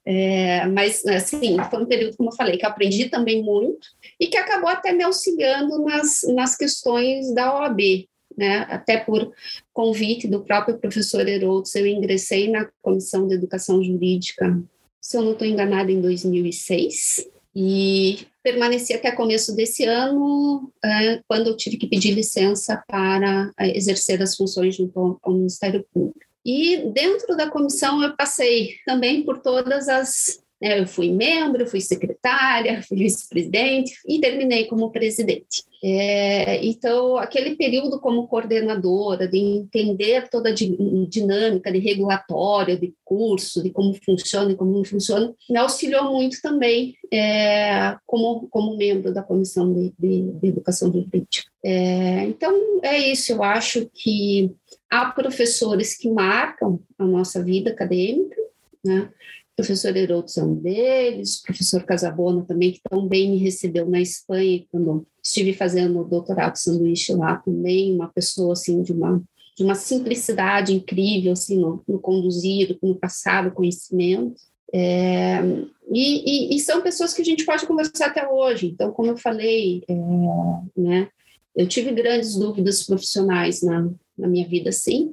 É, 0.04 0.66
mas, 0.66 1.06
assim, 1.06 1.56
foi 1.70 1.82
um 1.82 1.86
período, 1.86 2.16
como 2.16 2.30
eu 2.30 2.34
falei, 2.34 2.56
que 2.56 2.66
eu 2.66 2.70
aprendi 2.70 3.08
também 3.08 3.40
muito 3.40 3.86
e 4.18 4.26
que 4.26 4.36
acabou 4.36 4.68
até 4.68 4.92
me 4.92 5.04
auxiliando 5.04 5.84
nas, 5.84 6.22
nas 6.34 6.56
questões 6.56 7.32
da 7.32 7.54
OAB, 7.54 8.08
né? 8.38 8.58
Até 8.70 8.96
por 8.96 9.32
convite 9.72 10.28
do 10.28 10.44
próprio 10.44 10.78
professor 10.78 11.26
Herolds, 11.28 11.74
eu 11.74 11.86
ingressei 11.86 12.48
na 12.48 12.70
Comissão 12.80 13.26
de 13.26 13.34
Educação 13.34 13.82
Jurídica, 13.82 14.62
se 15.00 15.16
eu 15.16 15.22
não 15.22 15.32
estou 15.32 15.46
enganada, 15.46 15.90
em 15.90 16.00
2006, 16.00 17.28
e 17.54 18.26
permaneci 18.42 18.94
até 18.94 19.10
começo 19.10 19.56
desse 19.56 19.84
ano, 19.84 20.72
é, 20.84 21.20
quando 21.26 21.48
eu 21.48 21.56
tive 21.56 21.76
que 21.76 21.88
pedir 21.88 22.12
licença 22.12 22.80
para 22.86 23.50
é, 23.58 23.76
exercer 23.76 24.22
as 24.22 24.36
funções 24.36 24.76
junto 24.76 25.18
ao 25.20 25.32
Ministério 25.32 25.84
Público. 25.92 26.20
E 26.46 26.90
dentro 26.92 27.36
da 27.36 27.50
comissão 27.50 28.02
eu 28.02 28.16
passei 28.16 28.76
também 28.86 29.24
por 29.24 29.40
todas 29.40 29.88
as? 29.88 30.40
Eu 30.60 30.86
fui 30.86 31.10
membro, 31.12 31.66
fui 31.66 31.80
secretária, 31.80 32.82
fui 32.82 32.98
vice-presidente 32.98 33.92
e 34.06 34.20
terminei 34.20 34.64
como 34.64 34.90
presidente. 34.90 35.62
É, 35.82 36.64
então, 36.66 37.16
aquele 37.16 37.54
período 37.54 38.00
como 38.00 38.26
coordenadora, 38.26 39.28
de 39.28 39.38
entender 39.38 40.28
toda 40.28 40.48
a 40.48 40.54
dinâmica 40.54 41.70
de 41.70 41.78
regulatória, 41.78 42.76
de 42.76 42.92
curso, 43.04 43.62
de 43.62 43.70
como 43.70 43.94
funciona 44.04 44.50
e 44.50 44.56
como 44.56 44.72
não 44.72 44.84
funciona, 44.84 45.32
me 45.48 45.58
auxiliou 45.58 46.12
muito 46.12 46.42
também 46.42 46.96
é, 47.12 47.96
como, 48.04 48.48
como 48.48 48.76
membro 48.76 49.14
da 49.14 49.22
Comissão 49.22 49.72
de, 49.72 49.92
de, 49.96 50.32
de 50.32 50.48
Educação 50.48 50.92
Jurídica. 50.92 51.48
É, 51.64 52.24
então, 52.24 52.80
é 52.82 52.98
isso, 52.98 53.32
eu 53.32 53.44
acho 53.44 53.88
que 53.94 54.52
há 54.90 55.06
professores 55.06 55.96
que 55.96 56.10
marcam 56.10 56.80
a 56.98 57.04
nossa 57.04 57.42
vida 57.42 57.70
acadêmica, 57.70 58.36
né? 58.84 59.08
Professor 59.58 59.96
Heroldo 59.96 60.30
é 60.36 60.42
um 60.44 60.54
deles, 60.54 61.42
professor 61.42 61.82
Casabona 61.82 62.44
também, 62.44 62.70
que 62.70 62.80
também 62.88 63.28
me 63.28 63.38
recebeu 63.38 63.90
na 63.90 64.00
Espanha, 64.00 64.64
quando 64.70 65.04
estive 65.20 65.52
fazendo 65.52 65.98
o 65.98 66.04
doutorado 66.04 66.54
sanduíche 66.54 67.12
lá 67.12 67.38
também, 67.38 67.92
uma 67.92 68.06
pessoa 68.06 68.52
assim 68.52 68.80
de 68.82 68.92
uma 68.92 69.20
de 69.56 69.64
uma 69.64 69.74
simplicidade 69.74 70.72
incrível 70.72 71.32
assim 71.32 71.58
no, 71.58 71.82
no 71.88 71.98
conduzir, 71.98 72.78
no 72.80 72.94
passar 72.94 73.48
o 73.48 73.50
conhecimento. 73.50 74.40
É, 74.72 75.40
e, 75.92 76.52
e, 76.52 76.56
e, 76.56 76.60
são 76.60 76.80
pessoas 76.80 77.12
que 77.12 77.22
a 77.22 77.24
gente 77.24 77.44
pode 77.44 77.66
conversar 77.66 78.06
até 78.06 78.28
hoje. 78.28 78.68
Então, 78.68 78.92
como 78.92 79.10
eu 79.10 79.16
falei, 79.16 79.82
é, 79.88 79.94
né, 80.80 81.08
eu 81.56 81.66
tive 81.66 81.90
grandes 81.90 82.36
dúvidas 82.36 82.84
profissionais 82.84 83.60
na, 83.60 83.90
na 84.16 84.28
minha 84.28 84.46
vida, 84.46 84.70
sim, 84.70 85.12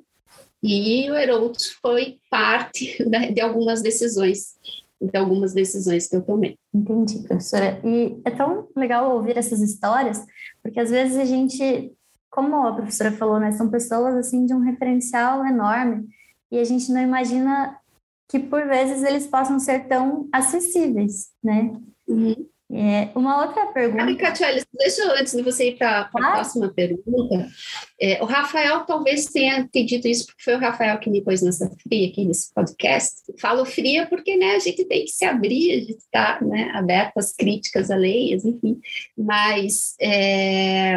e 0.66 1.12
o 1.12 1.16
Herolds 1.16 1.74
foi 1.80 2.18
parte 2.30 2.98
de 3.34 3.40
algumas 3.40 3.84
decisões, 3.84 4.56
de 5.00 5.16
algumas 5.16 5.54
decisões 5.54 6.08
que 6.08 6.16
eu 6.16 6.24
tomei. 6.24 6.58
Entendi, 6.74 7.20
professora. 7.20 7.80
E 7.84 8.20
é 8.26 8.32
tão 8.32 8.68
legal 8.76 9.16
ouvir 9.16 9.38
essas 9.38 9.62
histórias, 9.62 10.26
porque 10.64 10.80
às 10.80 10.90
vezes 10.90 11.18
a 11.18 11.26
gente, 11.26 11.94
como 12.32 12.56
a 12.66 12.74
professora 12.74 13.12
falou, 13.12 13.40
né, 13.40 13.52
são 13.52 13.70
pessoas 13.70 14.16
assim 14.16 14.48
de 14.48 14.56
um 14.56 14.60
referencial 14.60 15.46
enorme 15.46 16.08
e 16.52 16.58
a 16.58 16.64
gente 16.64 16.92
não 16.92 17.02
imagina 17.02 17.78
que 18.28 18.40
por 18.40 18.66
vezes 18.66 19.04
eles 19.04 19.28
possam 19.28 19.60
ser 19.60 19.88
tão 19.88 20.28
acessíveis, 20.32 21.30
né? 21.44 21.76
Uhum. 22.08 22.48
É, 22.72 23.10
uma 23.16 23.46
outra 23.46 23.68
pergunta. 23.68 24.04
Ah, 24.04 24.16
Catiele, 24.16 24.64
deixa 24.74 25.04
eu, 25.04 25.12
antes 25.12 25.34
de 25.34 25.44
você 25.44 25.70
ir 25.70 25.78
para 25.78 26.00
a 26.00 26.02
ah? 26.02 26.10
próxima 26.10 26.74
pergunta. 26.74 27.48
É, 28.02 28.22
o 28.24 28.26
Rafael 28.26 28.80
talvez 28.86 29.26
tenha 29.26 29.68
te 29.68 29.84
dito 29.84 30.08
isso, 30.08 30.26
porque 30.26 30.44
foi 30.44 30.56
o 30.56 30.60
Rafael 30.60 30.98
que 31.00 31.10
me 31.10 31.22
pôs 31.22 31.44
nessa 31.44 31.70
fria 31.84 32.10
aqui 32.10 32.26
nesse 32.26 32.52
podcast. 32.54 33.22
Falo 33.40 33.66
fria 33.66 34.08
porque 34.08 34.36
né, 34.36 34.56
a 34.56 34.60
gente 34.60 34.84
tem 34.86 35.06
que 35.06 35.12
se 35.12 35.24
abrir, 35.26 35.74
a 35.74 35.80
gente 35.80 35.98
está 35.98 36.40
né, 36.42 36.72
aberto 36.74 37.18
às 37.18 37.32
críticas 37.34 37.92
alheias, 37.92 38.44
enfim. 38.44 38.80
Mas 39.16 39.96
é, 40.02 40.96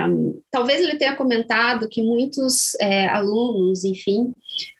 talvez 0.50 0.80
ele 0.80 0.96
tenha 0.96 1.16
comentado 1.16 1.88
que 1.88 2.02
muitos 2.02 2.74
é, 2.76 3.08
alunos, 3.08 3.84
enfim, 3.84 4.32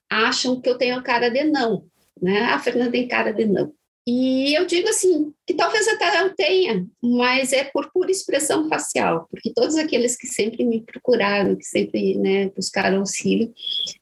acham 0.09 0.59
que 0.59 0.69
eu 0.71 0.79
tenho 0.79 0.97
a 0.97 1.03
cara 1.03 1.29
de 1.29 1.45
não. 1.45 1.85
Né? 2.21 2.45
A 2.45 2.59
Fernanda 2.59 2.91
tem 2.91 3.07
cara 3.07 3.31
de 3.31 3.45
não. 3.45 3.73
E 4.11 4.55
eu 4.55 4.65
digo 4.65 4.89
assim, 4.89 5.35
que 5.47 5.53
talvez 5.53 5.87
até 5.87 6.23
eu 6.23 6.35
tenha, 6.35 6.87
mas 7.03 7.53
é 7.53 7.65
por 7.65 7.93
pura 7.93 8.11
expressão 8.11 8.67
facial, 8.67 9.29
porque 9.31 9.53
todos 9.53 9.77
aqueles 9.77 10.17
que 10.17 10.27
sempre 10.27 10.65
me 10.65 10.81
procuraram, 10.81 11.55
que 11.55 11.67
sempre 11.67 12.17
né, 12.17 12.49
buscaram 12.57 13.01
auxílio, 13.01 13.53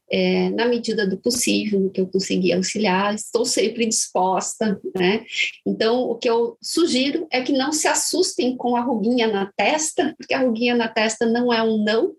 é, 0.09 0.49
na 0.51 0.65
medida 0.65 1.05
do 1.05 1.17
possível, 1.17 1.81
no 1.81 1.89
que 1.89 1.99
eu 1.99 2.07
consegui 2.07 2.53
auxiliar, 2.53 3.13
estou 3.15 3.43
sempre 3.43 3.85
disposta, 3.85 4.79
né? 4.95 5.25
Então, 5.65 6.03
o 6.03 6.15
que 6.15 6.29
eu 6.29 6.57
sugiro 6.63 7.27
é 7.29 7.41
que 7.41 7.51
não 7.51 7.73
se 7.73 7.89
assustem 7.89 8.55
com 8.55 8.77
a 8.77 8.81
ruguinha 8.81 9.27
na 9.27 9.51
testa, 9.57 10.15
porque 10.17 10.33
a 10.33 10.39
ruguinha 10.39 10.73
na 10.73 10.87
testa 10.87 11.25
não 11.25 11.51
é 11.51 11.61
um 11.61 11.83
não, 11.83 12.13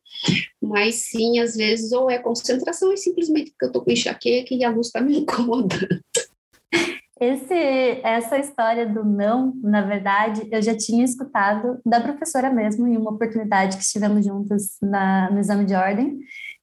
mas 0.60 0.96
sim, 0.96 1.38
às 1.38 1.56
vezes, 1.56 1.90
ou 1.92 2.10
é 2.10 2.18
concentração, 2.18 2.92
e 2.92 2.98
simplesmente 2.98 3.50
porque 3.52 3.64
eu 3.64 3.68
estou 3.68 3.82
com 3.82 3.90
enxaqueca 3.90 4.54
e 4.54 4.62
a 4.62 4.68
luz 4.68 4.88
está 4.88 5.00
me 5.00 5.16
incomodando. 5.20 6.02
Esse, 7.20 8.00
essa 8.04 8.38
história 8.38 8.86
do 8.86 9.04
não, 9.04 9.52
na 9.62 9.82
verdade, 9.82 10.48
eu 10.52 10.62
já 10.62 10.76
tinha 10.76 11.04
escutado 11.04 11.80
da 11.84 12.00
professora 12.00 12.48
mesmo 12.50 12.86
em 12.86 12.96
uma 12.96 13.10
oportunidade 13.10 13.76
que 13.76 13.82
estivemos 13.82 14.24
juntas 14.24 14.76
na, 14.80 15.30
no 15.30 15.40
exame 15.40 15.64
de 15.64 15.74
ordem. 15.74 16.18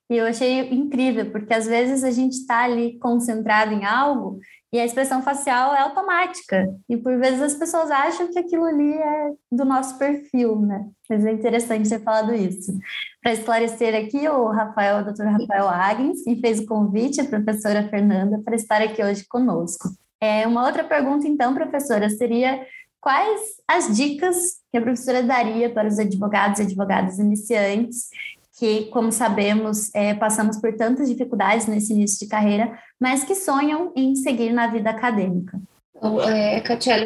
E 0.09 0.17
eu 0.17 0.25
achei 0.25 0.69
incrível, 0.69 1.31
porque 1.31 1.53
às 1.53 1.65
vezes 1.65 2.03
a 2.03 2.11
gente 2.11 2.33
está 2.33 2.63
ali 2.63 2.97
concentrado 2.99 3.73
em 3.73 3.85
algo 3.85 4.39
e 4.71 4.79
a 4.79 4.85
expressão 4.85 5.21
facial 5.23 5.73
é 5.73 5.79
automática. 5.79 6.67
E 6.87 6.95
por 6.95 7.17
vezes 7.17 7.41
as 7.41 7.55
pessoas 7.55 7.89
acham 7.89 8.31
que 8.31 8.37
aquilo 8.37 8.65
ali 8.65 8.93
é 8.93 9.31
do 9.51 9.65
nosso 9.65 9.97
perfil, 9.97 10.59
né? 10.61 10.85
Mas 11.09 11.25
é 11.25 11.31
interessante 11.31 11.89
ter 11.89 12.03
falado 12.03 12.33
isso. 12.35 12.77
Para 13.21 13.33
esclarecer 13.33 13.95
aqui, 13.95 14.27
o 14.29 14.49
Rafael, 14.51 14.99
o 14.99 15.05
doutor 15.05 15.25
Rafael 15.25 15.67
Agnes, 15.67 16.23
me 16.25 16.39
fez 16.39 16.59
o 16.59 16.65
convite, 16.65 17.21
a 17.21 17.25
professora 17.25 17.89
Fernanda, 17.89 18.39
para 18.43 18.55
estar 18.55 18.81
aqui 18.81 19.03
hoje 19.03 19.25
conosco. 19.27 19.89
É, 20.21 20.47
uma 20.47 20.65
outra 20.65 20.83
pergunta, 20.83 21.27
então, 21.27 21.53
professora, 21.53 22.09
seria 22.09 22.65
quais 23.01 23.57
as 23.67 23.95
dicas 23.95 24.57
que 24.71 24.77
a 24.77 24.81
professora 24.81 25.21
daria 25.21 25.69
para 25.69 25.87
os 25.87 25.99
advogados 25.99 26.59
e 26.59 26.63
advogadas 26.63 27.19
iniciantes, 27.19 28.09
que, 28.57 28.85
como 28.85 29.11
sabemos, 29.11 29.93
é, 29.93 30.13
passamos 30.13 30.57
por 30.57 30.73
tantas 30.75 31.09
dificuldades 31.09 31.67
nesse 31.67 31.93
início 31.93 32.19
de 32.19 32.27
carreira, 32.27 32.79
mas 32.99 33.23
que 33.23 33.35
sonham 33.35 33.91
em 33.95 34.15
seguir 34.15 34.51
na 34.51 34.67
vida 34.67 34.89
acadêmica? 34.89 35.59
Então, 35.95 36.21
é, 36.21 36.61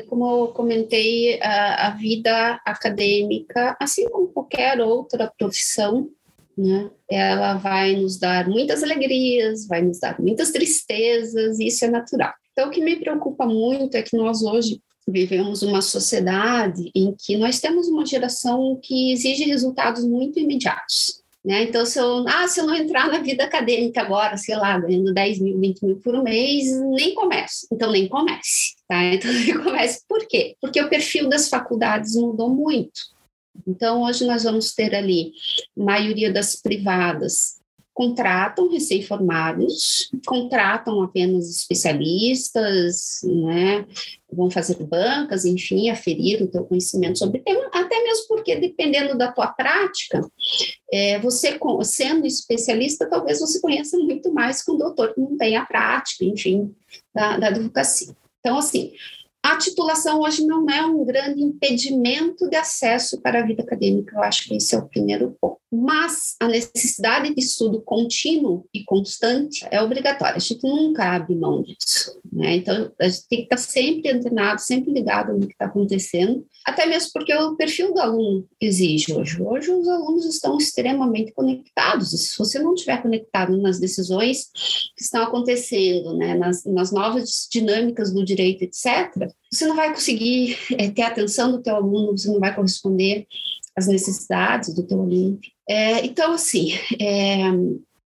como 0.07 0.29
eu 0.29 0.47
comentei, 0.49 1.39
a, 1.41 1.87
a, 1.87 1.89
vida 1.91 2.59
acadêmica, 2.65 3.75
assim 3.79 4.09
como 4.09 4.27
qualquer 4.27 4.79
outra 4.79 5.31
profissão, 5.37 6.09
né, 6.57 6.89
ela 7.09 7.55
vai 7.55 7.95
nos 7.95 8.17
dar 8.17 8.47
muitas 8.47 8.83
alegrias, 8.83 9.67
vai 9.67 9.81
nos 9.81 9.99
dar 9.99 10.19
muitas 10.19 10.51
tristezas, 10.51 11.59
e 11.59 11.67
isso 11.67 11.85
é 11.85 11.89
natural. 11.89 12.33
Então, 12.59 12.67
o 12.67 12.71
que 12.73 12.83
me 12.83 12.97
preocupa 12.97 13.45
muito 13.45 13.95
é 13.95 14.01
que 14.01 14.17
nós 14.17 14.41
hoje 14.41 14.81
vivemos 15.07 15.63
uma 15.63 15.81
sociedade 15.81 16.91
em 16.93 17.15
que 17.17 17.37
nós 17.37 17.61
temos 17.61 17.87
uma 17.87 18.05
geração 18.05 18.77
que 18.83 19.13
exige 19.13 19.45
resultados 19.45 20.03
muito 20.03 20.37
imediatos. 20.41 21.23
Né? 21.43 21.63
Então, 21.63 21.85
se 21.85 21.97
eu, 21.97 22.25
ah, 22.27 22.45
se 22.49 22.59
eu 22.59 22.67
não 22.67 22.75
entrar 22.75 23.09
na 23.09 23.19
vida 23.19 23.45
acadêmica 23.45 24.01
agora, 24.01 24.35
sei 24.35 24.57
lá, 24.57 24.77
ganhando 24.77 25.13
10 25.13 25.39
mil, 25.39 25.57
20 25.57 25.85
mil 25.85 25.95
por 26.01 26.21
mês, 26.21 26.65
nem 26.81 27.13
começo. 27.13 27.65
Então, 27.71 27.93
nem 27.93 28.09
comece. 28.09 28.75
Tá? 28.89 29.01
Então, 29.15 29.31
ele 29.31 29.57
começa. 29.59 30.01
Por 30.05 30.27
quê? 30.27 30.57
Porque 30.59 30.81
o 30.81 30.89
perfil 30.89 31.29
das 31.29 31.47
faculdades 31.47 32.13
mudou 32.17 32.49
muito. 32.49 32.99
Então, 33.65 34.03
hoje 34.03 34.25
nós 34.25 34.43
vamos 34.43 34.73
ter 34.73 34.93
ali, 34.93 35.31
maioria 35.77 36.29
das 36.29 36.57
privadas, 36.57 37.58
contratam 37.99 38.71
recém-formados, 38.71 40.09
contratam 40.25 41.03
apenas 41.03 41.49
especialistas, 41.49 43.19
né? 43.25 43.85
vão 44.31 44.49
fazer 44.49 44.81
bancas, 44.85 45.43
enfim, 45.43 45.89
aferir 45.89 46.41
o 46.41 46.47
teu 46.47 46.63
conhecimento 46.63 47.19
sobre 47.19 47.41
o 47.41 47.43
tema, 47.43 47.69
até 47.73 48.01
mesmo 48.01 48.25
porque, 48.29 48.55
dependendo 48.55 49.17
da 49.17 49.33
tua 49.33 49.47
prática, 49.47 50.21
é, 50.93 51.19
você, 51.19 51.59
sendo 51.83 52.25
especialista, 52.25 53.05
talvez 53.09 53.41
você 53.41 53.59
conheça 53.59 53.97
muito 53.97 54.31
mais 54.33 54.63
que 54.63 54.71
um 54.71 54.77
doutor 54.77 55.13
que 55.13 55.19
não 55.19 55.35
tem 55.35 55.57
a 55.57 55.65
prática, 55.65 56.23
enfim, 56.23 56.73
da, 57.13 57.37
da 57.37 57.47
advocacia. 57.47 58.15
Então, 58.39 58.57
assim, 58.57 58.93
a 59.41 59.57
titulação 59.57 60.19
hoje 60.19 60.45
não 60.45 60.69
é 60.69 60.85
um 60.85 61.05
grande 61.05 61.41
impedimento 61.41 62.49
de 62.49 62.55
acesso 62.57 63.21
para 63.21 63.39
a 63.39 63.45
vida 63.45 63.63
acadêmica, 63.63 64.15
eu 64.15 64.23
acho 64.23 64.43
que 64.43 64.55
esse 64.55 64.75
é 64.75 64.77
o 64.77 64.87
primeiro 64.87 65.35
ponto. 65.39 65.59
Mas 65.71 66.35
a 66.39 66.47
necessidade 66.47 67.33
de 67.33 67.39
estudo 67.39 67.81
contínuo 67.81 68.65
e 68.73 68.83
constante 68.83 69.65
é 69.69 69.81
obrigatória, 69.81 70.35
a 70.35 70.39
gente 70.39 70.63
nunca 70.63 71.15
abre 71.15 71.35
mão 71.35 71.61
disso. 71.61 72.19
Né? 72.31 72.55
Então, 72.55 72.91
a 72.99 73.07
gente 73.07 73.27
tem 73.27 73.39
que 73.39 73.43
estar 73.45 73.57
sempre 73.57 74.11
antenado, 74.11 74.61
sempre 74.61 74.91
ligado 74.91 75.33
no 75.33 75.47
que 75.47 75.53
está 75.53 75.65
acontecendo, 75.65 76.45
até 76.65 76.85
mesmo 76.85 77.11
porque 77.13 77.33
o 77.33 77.55
perfil 77.55 77.93
do 77.93 77.99
aluno 77.99 78.47
exige 78.59 79.13
hoje. 79.13 79.41
Hoje 79.41 79.71
os 79.71 79.87
alunos 79.87 80.25
estão 80.25 80.57
extremamente 80.57 81.31
conectados, 81.31 82.09
se 82.09 82.37
você 82.37 82.59
não 82.59 82.73
estiver 82.73 83.01
conectado 83.01 83.55
nas 83.57 83.79
decisões 83.79 84.49
que 84.95 85.03
estão 85.03 85.23
acontecendo, 85.23 86.15
né, 86.15 86.35
nas, 86.35 86.65
nas 86.65 86.91
novas 86.91 87.47
dinâmicas 87.51 88.11
do 88.11 88.25
direito, 88.25 88.63
etc., 88.63 89.28
você 89.51 89.65
não 89.65 89.75
vai 89.75 89.93
conseguir 89.93 90.57
é, 90.77 90.89
ter 90.89 91.01
a 91.03 91.07
atenção 91.07 91.51
do 91.51 91.61
teu 91.61 91.75
aluno, 91.75 92.17
você 92.17 92.29
não 92.29 92.39
vai 92.39 92.53
corresponder 92.53 93.27
às 93.75 93.87
necessidades 93.87 94.73
do 94.73 94.83
teu 94.83 94.99
aluno. 95.01 95.39
É, 95.67 96.05
então, 96.05 96.33
assim, 96.33 96.73
é, 96.99 97.49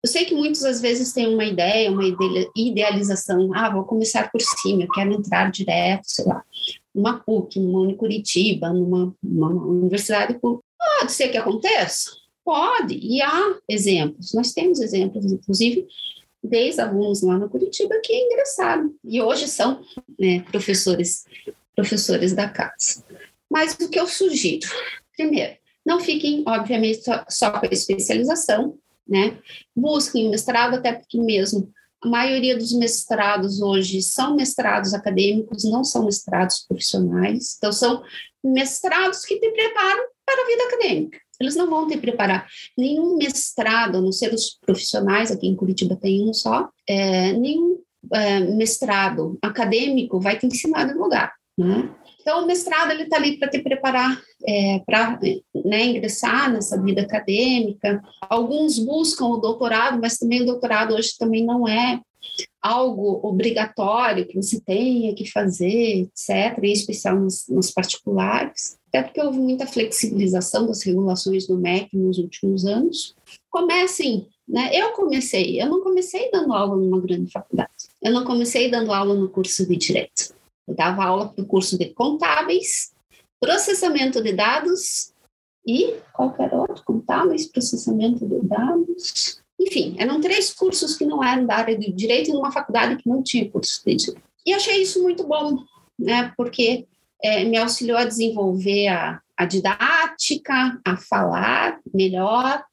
eu 0.03 0.09
sei 0.09 0.25
que 0.25 0.35
muitas 0.35 0.65
às 0.65 0.81
vezes 0.81 1.13
têm 1.13 1.33
uma 1.33 1.45
ideia, 1.45 1.91
uma 1.91 2.03
idealização, 2.57 3.51
ah, 3.55 3.71
vou 3.71 3.85
começar 3.85 4.31
por 4.33 4.41
cima, 4.41 4.83
eu 4.83 4.89
quero 4.89 5.13
entrar 5.13 5.51
direto, 5.51 6.03
sei 6.07 6.25
lá, 6.25 6.43
numa 6.93 7.21
PUC, 7.21 7.61
numa 7.61 7.83
Unicuritiba, 7.83 8.73
numa, 8.73 9.15
numa 9.23 9.49
universidade 9.49 10.39
pública. 10.41 10.65
Pode 10.99 11.13
ser 11.13 11.29
que 11.29 11.39
aconteça? 11.39 12.11
Pode, 12.45 12.99
e 13.01 13.23
há 13.23 13.55
exemplos, 13.69 14.35
nós 14.35 14.53
temos 14.53 14.81
exemplos, 14.81 15.25
inclusive, 15.31 15.87
desde 16.43 16.81
alunos 16.81 17.23
lá 17.23 17.39
no 17.39 17.49
Curitiba 17.49 18.01
que 18.03 18.13
ingressaram 18.13 18.93
e 19.05 19.23
hoje 19.23 19.47
são 19.47 19.83
né, 20.19 20.41
professores 20.51 21.25
professores 21.75 22.33
da 22.33 22.49
casa. 22.49 23.05
Mas 23.51 23.75
o 23.75 23.89
que 23.89 23.99
eu 23.99 24.07
sugiro? 24.07 24.69
Primeiro, 25.17 25.57
não 25.85 26.01
fiquem, 26.01 26.43
obviamente, 26.47 27.03
só, 27.03 27.25
só 27.29 27.51
com 27.51 27.67
a 27.67 27.71
especialização, 27.71 28.79
né? 29.07 29.39
Busquem 29.75 30.31
mestrado, 30.31 30.77
até 30.77 30.93
porque 30.93 31.19
mesmo 31.19 31.71
a 32.03 32.09
maioria 32.09 32.57
dos 32.57 32.73
mestrados 32.73 33.61
hoje 33.61 34.03
são 34.03 34.35
mestrados 34.35 34.95
acadêmicos, 34.95 35.65
não 35.65 35.85
são 35.85 36.05
mestrados 36.05 36.65
profissionais. 36.67 37.57
Então, 37.57 37.73
são 37.73 38.03
mestrados 38.43 39.25
que 39.25 39.39
te 39.39 39.51
preparam 39.51 40.05
para 40.25 40.43
a 40.43 40.47
vida 40.47 40.65
acadêmica. 40.65 41.19
Eles 41.43 41.57
não 41.57 41.69
vão 41.69 41.87
te 41.87 41.97
preparar 41.97 42.47
nenhum 42.77 43.17
mestrado, 43.17 43.99
a 43.99 44.01
não 44.01 44.13
ser 44.13 44.33
os 44.33 44.59
profissionais, 44.65 45.31
aqui 45.31 45.47
em 45.47 45.57
Curitiba 45.57 45.97
tem 45.97 46.29
um 46.29 46.33
só, 46.33 46.69
é, 46.89 47.33
nenhum 47.33 47.79
é, 48.13 48.41
mestrado 48.41 49.39
acadêmico 49.43 50.21
vai 50.21 50.39
te 50.39 50.47
ensinar 50.47 50.87
no 50.87 51.03
lugar. 51.03 51.33
Né? 51.57 51.89
Então, 52.21 52.45
o 52.45 52.47
mestrado 52.47 52.93
ele 52.93 53.03
está 53.03 53.17
ali 53.17 53.39
para 53.39 53.49
te 53.49 53.59
preparar 53.59 54.19
é, 54.47 54.81
para 54.87 55.19
né, 55.65 55.87
ingressar 55.87 56.51
nessa 56.51 56.81
vida 56.81 57.03
acadêmica. 57.03 58.03
Alguns 58.23 58.79
buscam 58.79 59.27
o 59.27 59.37
doutorado, 59.39 60.01
mas 60.01 60.19
também 60.19 60.43
o 60.43 60.47
doutorado 60.47 60.95
hoje 60.95 61.11
também 61.19 61.45
não 61.45 61.67
é 61.67 62.01
algo 62.61 63.21
obrigatório 63.27 64.27
que 64.27 64.37
você 64.37 64.61
tenha 64.61 65.15
que 65.15 65.31
fazer, 65.31 66.03
etc., 66.03 66.59
em 66.63 66.73
especial 66.73 67.19
nos, 67.19 67.47
nos 67.49 67.71
particulares 67.71 68.81
até 68.93 69.03
porque 69.03 69.23
houve 69.23 69.39
muita 69.39 69.67
flexibilização 69.67 70.67
das 70.67 70.83
regulações 70.83 71.47
do 71.47 71.57
MEC 71.57 71.97
nos 71.97 72.19
últimos 72.19 72.67
anos. 72.67 73.17
Comecem, 73.49 74.29
né? 74.47 74.71
Eu 74.75 74.93
comecei, 74.93 75.61
eu 75.61 75.67
não 75.67 75.83
comecei 75.83 76.31
dando 76.31 76.53
aula 76.53 76.77
numa 76.77 77.01
grande 77.01 77.33
faculdade, 77.33 77.71
eu 78.03 78.13
não 78.13 78.23
comecei 78.23 78.71
dando 78.71 78.93
aula 78.93 79.15
no 79.15 79.31
curso 79.31 79.67
de 79.67 79.77
Direito. 79.77 80.35
Eu 80.69 80.75
dava 80.75 81.05
aula 81.05 81.29
para 81.29 81.43
o 81.43 81.47
curso 81.47 81.79
de 81.79 81.87
Contábeis, 81.87 82.93
Processamento 83.41 84.23
de 84.23 84.35
Dados 84.35 85.15
e 85.67 85.95
qualquer 86.13 86.53
outro, 86.53 86.85
Contábeis, 86.85 87.47
Processamento 87.47 88.27
de 88.27 88.47
Dados. 88.47 89.42
Enfim, 89.63 89.95
eram 89.99 90.21
três 90.21 90.53
cursos 90.53 90.97
que 90.97 91.05
não 91.05 91.23
eram 91.23 91.47
da 91.47 91.57
área 91.57 91.79
de 91.79 91.93
Direito 91.93 92.31
em 92.31 92.37
uma 92.37 92.51
faculdade 92.51 92.97
que 92.97 93.09
não 93.09 93.23
tinha 93.23 93.49
curso 93.49 93.83
de 93.85 93.95
Direito. 93.95 94.21
E 94.45 94.53
achei 94.53 94.83
isso 94.83 95.03
muito 95.03 95.25
bom, 95.25 95.57
né? 95.99 96.33
Porque 96.37 96.87
é, 97.23 97.45
me 97.45 97.57
auxiliou 97.57 97.97
a 97.97 98.05
desenvolver 98.05 98.89
a, 98.89 99.21
a 99.37 99.45
didática, 99.45 100.81
a 100.85 100.97
falar 100.97 101.79
melhor, 101.95 102.65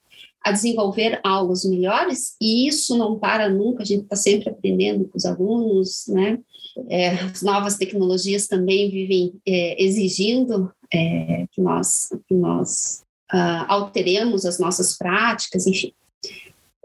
a 0.44 0.52
desenvolver 0.52 1.20
aulas 1.24 1.64
melhores, 1.66 2.36
e 2.42 2.68
isso 2.68 2.98
não 2.98 3.20
para 3.20 3.50
nunca, 3.50 3.84
a 3.84 3.86
gente 3.86 4.04
está 4.04 4.16
sempre 4.16 4.50
aprendendo 4.50 5.06
com 5.06 5.18
os 5.18 5.26
alunos, 5.26 6.06
né? 6.08 6.40
É, 6.88 7.10
as 7.10 7.42
novas 7.42 7.76
tecnologias 7.76 8.48
também 8.48 8.90
vivem 8.90 9.34
é, 9.46 9.84
exigindo 9.84 10.72
é, 10.92 11.46
que 11.52 11.62
nós, 11.62 12.10
que 12.28 12.34
nós 12.34 13.04
uh, 13.34 13.66
alteremos 13.68 14.46
as 14.46 14.60
nossas 14.60 14.98
práticas, 14.98 15.68
enfim. 15.68 15.94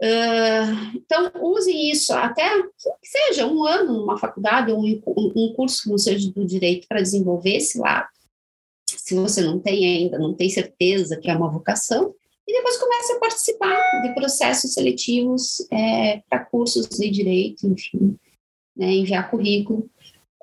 Uh, 0.01 0.97
então, 0.97 1.31
usem 1.41 1.91
isso 1.91 2.13
até 2.13 2.51
que 2.63 3.09
seja 3.09 3.47
um 3.47 3.65
ano 3.65 4.01
numa 4.01 4.19
faculdade 4.19 4.73
ou 4.73 4.81
um, 4.81 5.03
um 5.07 5.53
curso 5.55 5.85
que 5.85 5.91
não 5.91 5.99
seja 5.99 6.31
do 6.33 6.45
direito 6.45 6.87
para 6.89 7.01
desenvolver 7.01 7.57
esse 7.57 7.79
lado. 7.79 8.09
Se 8.87 9.15
você 9.15 9.41
não 9.41 9.61
tem 9.61 9.87
ainda, 9.87 10.19
não 10.19 10.35
tem 10.35 10.51
certeza 10.51 11.17
que 11.17 11.31
é 11.31 11.37
uma 11.37 11.51
vocação, 11.51 12.15
e 12.47 12.53
depois 12.53 12.77
comece 12.77 13.13
a 13.13 13.21
participar 13.21 14.03
de 14.03 14.15
processos 14.15 14.75
seletivos 14.75 15.67
é, 15.71 16.23
para 16.29 16.45
cursos 16.45 16.87
de 16.89 17.09
direito, 17.09 17.67
enfim, 17.67 18.19
né, 18.77 18.93
enviar 18.93 19.31
currículo. 19.31 19.89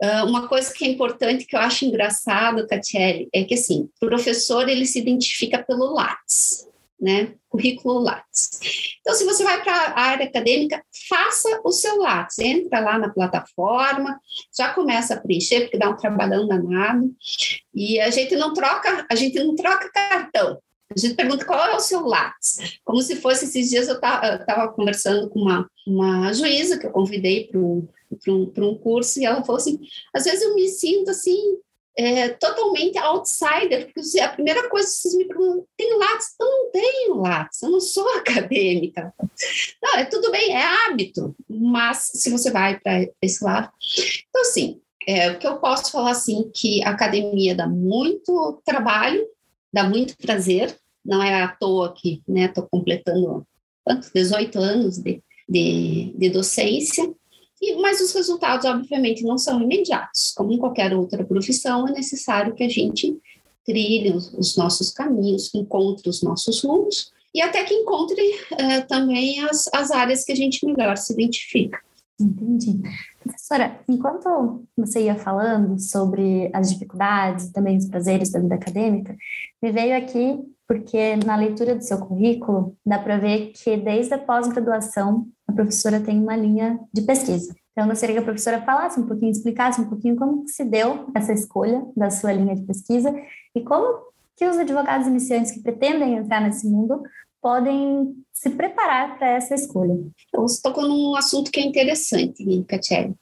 Uh, 0.01 0.25
uma 0.25 0.47
coisa 0.47 0.73
que 0.73 0.83
é 0.83 0.87
importante, 0.87 1.45
que 1.45 1.55
eu 1.55 1.59
acho 1.59 1.85
engraçado, 1.85 2.65
Catiele, 2.65 3.29
é 3.31 3.43
que, 3.43 3.53
assim, 3.53 3.87
o 4.01 4.07
professor, 4.07 4.67
ele 4.67 4.87
se 4.87 4.97
identifica 4.97 5.63
pelo 5.63 5.93
Lattes 5.93 6.67
né? 7.01 7.33
Currículo 7.49 7.99
Lattes. 7.99 8.59
Então, 9.01 9.13
se 9.15 9.25
você 9.25 9.43
vai 9.43 9.61
para 9.61 9.73
a 9.73 9.99
área 9.99 10.25
acadêmica, 10.25 10.81
faça 11.09 11.59
o 11.63 11.71
seu 11.71 11.97
Lattes, 11.97 12.39
entra 12.39 12.79
lá 12.79 12.99
na 12.99 13.09
plataforma, 13.09 14.19
já 14.55 14.73
começa 14.73 15.15
a 15.15 15.19
preencher, 15.19 15.61
porque 15.61 15.77
dá 15.77 15.89
um 15.89 15.97
trabalhão 15.97 16.47
danado, 16.47 17.11
e 17.73 17.99
a 17.99 18.09
gente 18.09 18.35
não 18.35 18.53
troca, 18.53 19.05
a 19.09 19.15
gente 19.15 19.37
não 19.43 19.55
troca 19.55 19.91
cartão, 19.91 20.59
a 20.95 20.99
gente 20.99 21.15
pergunta 21.15 21.45
qual 21.45 21.59
é 21.67 21.75
o 21.75 21.79
seu 21.79 22.01
Lattes. 22.01 22.79
Como 22.83 23.01
se 23.01 23.15
fosse 23.15 23.45
esses 23.45 23.69
dias 23.69 23.87
eu 23.87 23.95
estava 23.95 24.67
conversando 24.73 25.29
com 25.29 25.39
uma, 25.39 25.69
uma 25.87 26.33
juíza 26.33 26.77
que 26.77 26.85
eu 26.85 26.91
convidei 26.91 27.47
para 27.47 27.59
um, 27.59 27.87
um, 28.27 28.51
um 28.57 28.77
curso 28.77 29.19
e 29.19 29.25
ela 29.25 29.43
falou 29.43 29.57
assim: 29.57 29.79
às 30.13 30.25
vezes 30.25 30.41
eu 30.41 30.53
me 30.53 30.67
sinto 30.67 31.11
assim, 31.11 31.57
é, 31.97 32.29
totalmente 32.29 32.97
outsider, 32.97 33.91
porque 33.93 34.19
a 34.19 34.29
primeira 34.29 34.69
coisa 34.69 34.87
que 34.87 34.93
vocês 34.93 35.15
me 35.15 35.27
perguntam, 35.27 35.65
tem 35.77 35.97
Lattes? 35.97 36.27
Eu 36.39 36.47
não 36.47 36.71
tenho 36.71 37.15
Lattes, 37.21 37.61
eu 37.61 37.69
não 37.69 37.79
sou 37.79 38.07
acadêmica. 38.17 39.13
Não, 39.83 39.95
é 39.95 40.05
tudo 40.05 40.31
bem, 40.31 40.55
é 40.55 40.63
hábito, 40.63 41.35
mas 41.49 42.11
se 42.13 42.29
você 42.29 42.49
vai 42.51 42.79
para 42.79 43.07
esse 43.21 43.43
lado. 43.43 43.69
Então, 44.29 44.41
assim, 44.41 44.81
é, 45.07 45.31
o 45.31 45.39
que 45.39 45.47
eu 45.47 45.57
posso 45.57 45.91
falar, 45.91 46.11
assim, 46.11 46.49
que 46.53 46.83
a 46.83 46.91
academia 46.91 47.55
dá 47.55 47.67
muito 47.67 48.61
trabalho, 48.65 49.25
dá 49.73 49.83
muito 49.83 50.15
prazer, 50.17 50.75
não 51.03 51.21
é 51.21 51.41
à 51.41 51.47
toa 51.47 51.93
que 51.93 52.21
estou 52.27 52.63
né, 52.63 52.69
completando 52.71 53.45
quanto, 53.83 54.11
18 54.13 54.59
anos 54.59 54.97
de, 54.99 55.21
de, 55.49 56.13
de 56.15 56.29
docência, 56.29 57.11
e, 57.61 57.75
mas 57.75 58.01
os 58.01 58.11
resultados, 58.13 58.65
obviamente, 58.65 59.23
não 59.23 59.37
são 59.37 59.61
imediatos. 59.61 60.33
Como 60.35 60.51
em 60.51 60.57
qualquer 60.57 60.93
outra 60.93 61.23
profissão, 61.23 61.87
é 61.87 61.91
necessário 61.91 62.55
que 62.55 62.63
a 62.63 62.69
gente 62.69 63.15
trilhe 63.65 64.11
os, 64.11 64.33
os 64.33 64.57
nossos 64.57 64.89
caminhos, 64.91 65.53
encontre 65.53 66.09
os 66.09 66.23
nossos 66.23 66.63
rumos 66.63 67.11
e 67.33 67.41
até 67.41 67.63
que 67.63 67.73
encontre 67.73 68.21
uh, 68.53 68.87
também 68.87 69.39
as, 69.45 69.69
as 69.73 69.91
áreas 69.91 70.25
que 70.25 70.31
a 70.31 70.35
gente 70.35 70.65
melhor 70.65 70.97
se 70.97 71.13
identifica. 71.13 71.79
Entendi. 72.19 72.79
Professora, 73.23 73.79
enquanto 73.87 74.63
você 74.75 75.03
ia 75.03 75.15
falando 75.15 75.79
sobre 75.79 76.49
as 76.53 76.71
dificuldades 76.71 77.45
e 77.45 77.53
também 77.53 77.77
os 77.77 77.85
prazeres 77.85 78.31
da 78.31 78.39
vida 78.39 78.55
acadêmica, 78.55 79.15
me 79.61 79.71
veio 79.71 79.95
aqui 79.95 80.39
porque 80.67 81.17
na 81.17 81.35
leitura 81.35 81.75
do 81.75 81.83
seu 81.83 81.97
currículo 81.99 82.77
dá 82.85 82.97
para 82.97 83.17
ver 83.17 83.51
que 83.51 83.75
desde 83.75 84.13
a 84.13 84.17
pós-graduação 84.17 85.27
a 85.51 85.55
professora 85.55 85.99
tem 85.99 86.19
uma 86.19 86.35
linha 86.35 86.79
de 86.93 87.01
pesquisa. 87.01 87.53
Então, 87.71 87.85
eu 87.85 87.89
gostaria 87.89 88.15
que 88.15 88.21
a 88.21 88.25
professora 88.25 88.61
falasse 88.61 88.99
um 88.99 89.07
pouquinho, 89.07 89.31
explicasse 89.31 89.79
um 89.79 89.87
pouquinho 89.89 90.15
como 90.15 90.47
se 90.47 90.63
deu 90.65 91.09
essa 91.15 91.31
escolha 91.31 91.85
da 91.95 92.09
sua 92.09 92.33
linha 92.33 92.55
de 92.55 92.63
pesquisa 92.63 93.13
e 93.55 93.61
como 93.61 94.11
que 94.35 94.45
os 94.45 94.57
advogados 94.57 95.07
iniciantes 95.07 95.51
que 95.51 95.61
pretendem 95.61 96.15
entrar 96.15 96.41
nesse 96.41 96.67
mundo 96.67 97.01
podem 97.41 98.13
se 98.33 98.49
preparar 98.49 99.17
para 99.17 99.29
essa 99.29 99.55
escolha. 99.55 99.97
Então, 100.27 100.47
você 100.47 100.61
tocou 100.61 100.87
num 100.87 101.15
assunto 101.15 101.51
que 101.51 101.59
é 101.59 101.63
interessante, 101.63 102.43
Catiele. 102.67 103.15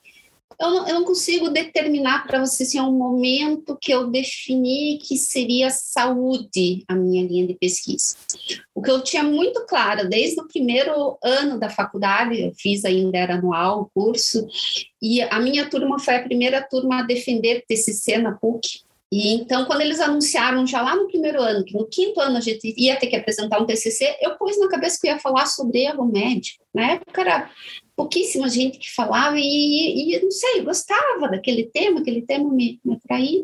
Eu 0.59 0.69
não, 0.69 0.88
eu 0.88 0.93
não 0.95 1.03
consigo 1.05 1.49
determinar 1.49 2.25
para 2.25 2.39
você 2.39 2.65
se 2.65 2.77
é 2.77 2.81
um 2.81 2.97
momento 2.97 3.77
que 3.79 3.91
eu 3.91 4.09
defini 4.09 4.99
que 4.99 5.17
seria 5.17 5.69
saúde 5.69 6.83
a 6.88 6.95
minha 6.95 7.25
linha 7.25 7.47
de 7.47 7.53
pesquisa. 7.53 8.15
O 8.73 8.81
que 8.81 8.89
eu 8.91 9.03
tinha 9.03 9.23
muito 9.23 9.65
claro 9.65 10.09
desde 10.09 10.39
o 10.41 10.47
primeiro 10.47 11.17
ano 11.23 11.59
da 11.59 11.69
faculdade, 11.69 12.41
eu 12.41 12.53
fiz 12.57 12.83
ainda 12.83 13.17
era 13.17 13.35
anual 13.35 13.81
o 13.81 13.89
curso, 13.93 14.47
e 15.01 15.21
a 15.21 15.39
minha 15.39 15.69
turma 15.69 15.99
foi 15.99 16.15
a 16.15 16.23
primeira 16.23 16.62
turma 16.62 16.99
a 16.99 17.03
defender 17.03 17.63
TCC 17.67 18.17
na 18.17 18.33
PUC. 18.33 18.81
E 19.12 19.33
então, 19.33 19.65
quando 19.65 19.81
eles 19.81 19.99
anunciaram 19.99 20.67
já 20.67 20.81
lá 20.83 20.95
no 20.95 21.07
primeiro 21.07 21.41
ano, 21.41 21.65
que 21.65 21.73
no 21.73 21.88
quinto 21.88 22.19
ano 22.19 22.38
a 22.38 22.41
gente 22.41 22.73
ia 22.77 22.95
ter 22.95 23.07
que 23.07 23.15
apresentar 23.15 23.59
um 23.59 23.65
TCC, 23.65 24.17
eu 24.21 24.38
pus 24.38 24.59
na 24.59 24.69
cabeça 24.69 24.99
que 25.01 25.07
eu 25.07 25.13
ia 25.13 25.19
falar 25.19 25.47
sobre 25.47 25.79
erro 25.79 26.05
médico. 26.05 26.63
Na 26.71 26.91
época 26.91 27.21
era 27.21 27.49
pouquíssima 27.99 28.47
gente 28.47 28.79
que 28.79 28.89
falava 28.89 29.35
e, 29.38 30.15
e 30.15 30.21
não 30.23 30.31
sei, 30.31 30.62
gostava 30.62 31.27
daquele 31.27 31.65
tema, 31.65 31.99
aquele 31.99 32.21
tema 32.21 32.49
me, 32.49 32.79
me 32.85 32.95
atraía. 32.95 33.43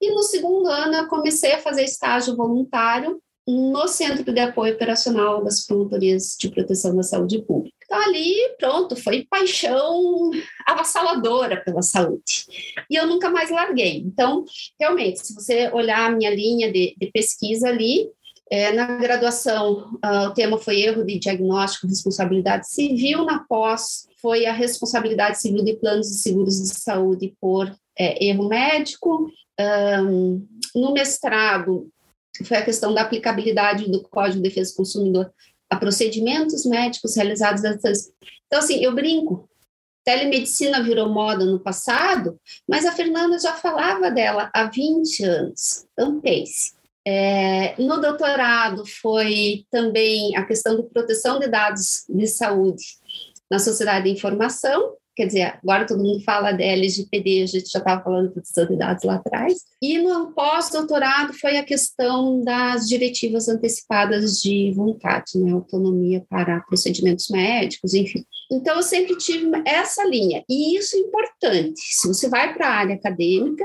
E 0.00 0.10
no 0.10 0.22
segundo 0.22 0.66
ano 0.66 0.94
eu 0.94 1.08
comecei 1.08 1.52
a 1.52 1.60
fazer 1.60 1.84
estágio 1.84 2.34
voluntário 2.34 3.20
no 3.46 3.86
Centro 3.88 4.32
de 4.32 4.40
Apoio 4.40 4.72
Operacional 4.72 5.44
das 5.44 5.66
Promotorias 5.66 6.38
de 6.40 6.48
Proteção 6.48 6.96
da 6.96 7.02
Saúde 7.02 7.42
Pública. 7.42 7.76
Então, 7.84 8.00
ali, 8.00 8.34
pronto, 8.58 8.96
foi 8.96 9.26
paixão 9.28 10.30
avassaladora 10.66 11.62
pela 11.62 11.82
saúde. 11.82 12.46
E 12.88 12.96
eu 12.96 13.06
nunca 13.06 13.28
mais 13.28 13.50
larguei. 13.50 13.98
Então, 13.98 14.46
realmente, 14.80 15.26
se 15.26 15.34
você 15.34 15.70
olhar 15.70 16.06
a 16.06 16.16
minha 16.16 16.34
linha 16.34 16.72
de, 16.72 16.94
de 16.98 17.10
pesquisa 17.12 17.68
ali, 17.68 18.08
é, 18.52 18.70
na 18.70 18.84
graduação, 18.98 19.98
uh, 20.04 20.26
o 20.28 20.34
tema 20.34 20.58
foi 20.58 20.82
erro 20.82 21.02
de 21.06 21.18
diagnóstico, 21.18 21.86
responsabilidade 21.86 22.68
civil. 22.70 23.24
Na 23.24 23.38
pós, 23.38 24.06
foi 24.20 24.44
a 24.44 24.52
responsabilidade 24.52 25.40
civil 25.40 25.64
de 25.64 25.72
planos 25.76 26.10
e 26.10 26.18
seguros 26.18 26.60
de 26.60 26.68
saúde 26.68 27.34
por 27.40 27.74
é, 27.98 28.22
erro 28.26 28.50
médico. 28.50 29.32
Um, 29.58 30.46
no 30.74 30.92
mestrado, 30.92 31.88
foi 32.44 32.58
a 32.58 32.62
questão 32.62 32.92
da 32.92 33.00
aplicabilidade 33.00 33.90
do 33.90 34.02
Código 34.02 34.42
de 34.42 34.50
Defesa 34.50 34.70
do 34.72 34.76
Consumidor 34.76 35.32
a 35.70 35.76
procedimentos 35.76 36.66
médicos 36.66 37.16
realizados. 37.16 37.62
Então, 37.64 38.58
assim, 38.58 38.84
eu 38.84 38.94
brinco. 38.94 39.48
Telemedicina 40.04 40.82
virou 40.82 41.08
moda 41.08 41.46
no 41.46 41.58
passado, 41.58 42.38
mas 42.68 42.84
a 42.84 42.92
Fernanda 42.92 43.38
já 43.38 43.54
falava 43.54 44.10
dela 44.10 44.50
há 44.52 44.64
20 44.64 45.24
anos. 45.24 45.86
Então, 45.94 46.20
pense. 46.20 46.81
É, 47.06 47.74
no 47.82 48.00
doutorado 48.00 48.84
foi 48.86 49.64
também 49.70 50.36
a 50.36 50.44
questão 50.44 50.76
de 50.76 50.84
proteção 50.84 51.38
de 51.38 51.48
dados 51.48 52.04
de 52.08 52.26
saúde 52.28 52.84
na 53.50 53.58
sociedade 53.58 54.04
de 54.04 54.12
informação, 54.12 54.94
quer 55.14 55.26
dizer, 55.26 55.58
agora 55.62 55.86
todo 55.86 56.02
mundo 56.02 56.22
fala 56.24 56.52
de 56.52 56.62
LGPD, 56.62 57.42
a 57.42 57.46
gente 57.46 57.70
já 57.70 57.78
estava 57.80 58.02
falando 58.02 58.28
de 58.28 58.32
proteção 58.32 58.66
de 58.66 58.76
dados 58.76 59.04
lá 59.04 59.16
atrás. 59.16 59.58
E 59.80 59.98
no 59.98 60.32
pós-doutorado 60.32 61.34
foi 61.34 61.58
a 61.58 61.64
questão 61.64 62.42
das 62.42 62.88
diretivas 62.88 63.48
antecipadas 63.48 64.40
de 64.40 64.72
vontade, 64.74 65.36
né, 65.36 65.52
autonomia 65.52 66.24
para 66.30 66.60
procedimentos 66.60 67.28
médicos, 67.28 67.92
enfim. 67.92 68.24
Então, 68.50 68.76
eu 68.76 68.82
sempre 68.82 69.16
tive 69.18 69.50
essa 69.66 70.04
linha, 70.04 70.42
e 70.48 70.78
isso 70.78 70.96
é 70.96 71.00
importante. 71.00 71.80
Se 71.80 72.08
você 72.08 72.28
vai 72.28 72.54
para 72.54 72.68
a 72.68 72.74
área 72.74 72.94
acadêmica, 72.94 73.64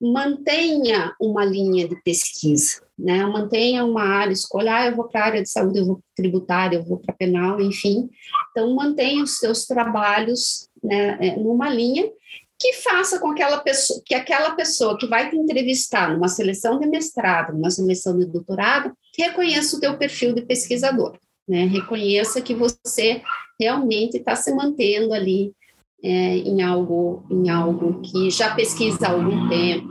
mantenha 0.00 1.14
uma 1.20 1.44
linha 1.44 1.86
de 1.86 1.94
pesquisa, 2.02 2.80
né? 2.98 3.24
mantenha 3.26 3.84
uma 3.84 4.02
área, 4.02 4.32
escolha, 4.32 4.74
ah, 4.74 4.86
eu 4.86 4.96
vou 4.96 5.06
para 5.06 5.20
a 5.20 5.26
área 5.26 5.42
de 5.42 5.50
saúde, 5.50 5.78
eu 5.78 5.86
vou 5.86 5.96
para 5.96 6.04
tributária, 6.16 6.76
eu 6.76 6.84
vou 6.84 6.98
para 6.98 7.14
penal, 7.14 7.60
enfim. 7.60 8.08
Então, 8.50 8.74
mantenha 8.74 9.22
os 9.22 9.38
seus 9.38 9.66
trabalhos 9.66 10.68
né, 10.82 11.18
é, 11.20 11.36
numa 11.36 11.68
linha 11.68 12.10
que 12.58 12.74
faça 12.74 13.18
com 13.18 13.28
aquela 13.28 13.58
pessoa, 13.58 14.02
que 14.04 14.14
aquela 14.14 14.50
pessoa 14.52 14.96
que 14.98 15.06
vai 15.06 15.30
te 15.30 15.36
entrevistar 15.36 16.12
numa 16.12 16.28
seleção 16.28 16.78
de 16.78 16.86
mestrado, 16.86 17.54
numa 17.54 17.70
seleção 17.70 18.18
de 18.18 18.26
doutorado, 18.26 18.92
reconheça 19.18 19.76
o 19.76 19.80
teu 19.80 19.96
perfil 19.96 20.34
de 20.34 20.42
pesquisador, 20.42 21.18
né? 21.48 21.64
Reconheça 21.64 22.42
que 22.42 22.54
você 22.54 23.22
realmente 23.58 24.18
está 24.18 24.36
se 24.36 24.54
mantendo 24.54 25.14
ali 25.14 25.54
é, 26.02 26.36
em 26.38 26.62
algo 26.62 27.24
em 27.30 27.48
algo 27.50 28.00
que 28.00 28.30
já 28.30 28.54
pesquisa 28.54 29.06
há 29.06 29.10
algum 29.10 29.48
tempo. 29.48 29.88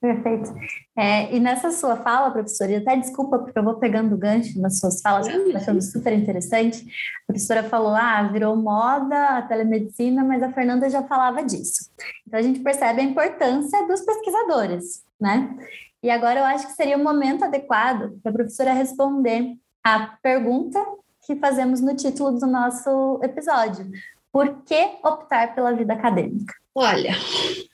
Perfeito. 0.00 0.52
É, 0.96 1.34
e 1.34 1.40
nessa 1.40 1.70
sua 1.70 1.96
fala, 1.96 2.30
professora, 2.30 2.72
e 2.72 2.76
até 2.76 2.94
desculpa 2.94 3.38
porque 3.38 3.58
eu 3.58 3.64
vou 3.64 3.76
pegando 3.76 4.18
gancho 4.18 4.60
nas 4.60 4.78
suas 4.78 5.00
falas, 5.00 5.26
que 5.26 5.34
estou 5.34 5.56
achando 5.56 5.80
super 5.80 6.12
interessante. 6.12 6.84
A 7.22 7.32
professora 7.32 7.62
falou, 7.64 7.94
ah, 7.94 8.22
virou 8.30 8.54
moda 8.54 9.38
a 9.38 9.42
telemedicina, 9.42 10.22
mas 10.22 10.42
a 10.42 10.52
Fernanda 10.52 10.90
já 10.90 11.02
falava 11.04 11.42
disso. 11.42 11.90
Então 12.26 12.38
a 12.38 12.42
gente 12.42 12.60
percebe 12.60 13.00
a 13.00 13.04
importância 13.04 13.86
dos 13.86 14.02
pesquisadores, 14.02 15.02
né? 15.18 15.56
E 16.02 16.10
agora 16.10 16.40
eu 16.40 16.44
acho 16.44 16.66
que 16.66 16.74
seria 16.74 16.98
o 16.98 17.02
momento 17.02 17.44
adequado 17.44 18.20
para 18.22 18.30
a 18.30 18.34
professora 18.34 18.74
responder 18.74 19.56
a 19.82 20.18
pergunta 20.22 20.78
que 21.26 21.36
fazemos 21.36 21.80
no 21.80 21.96
título 21.96 22.38
do 22.38 22.46
nosso 22.46 23.18
episódio. 23.22 23.90
Por 24.34 24.64
que 24.64 24.98
optar 25.04 25.54
pela 25.54 25.72
vida 25.74 25.92
acadêmica? 25.92 26.52
Olha, 26.74 27.12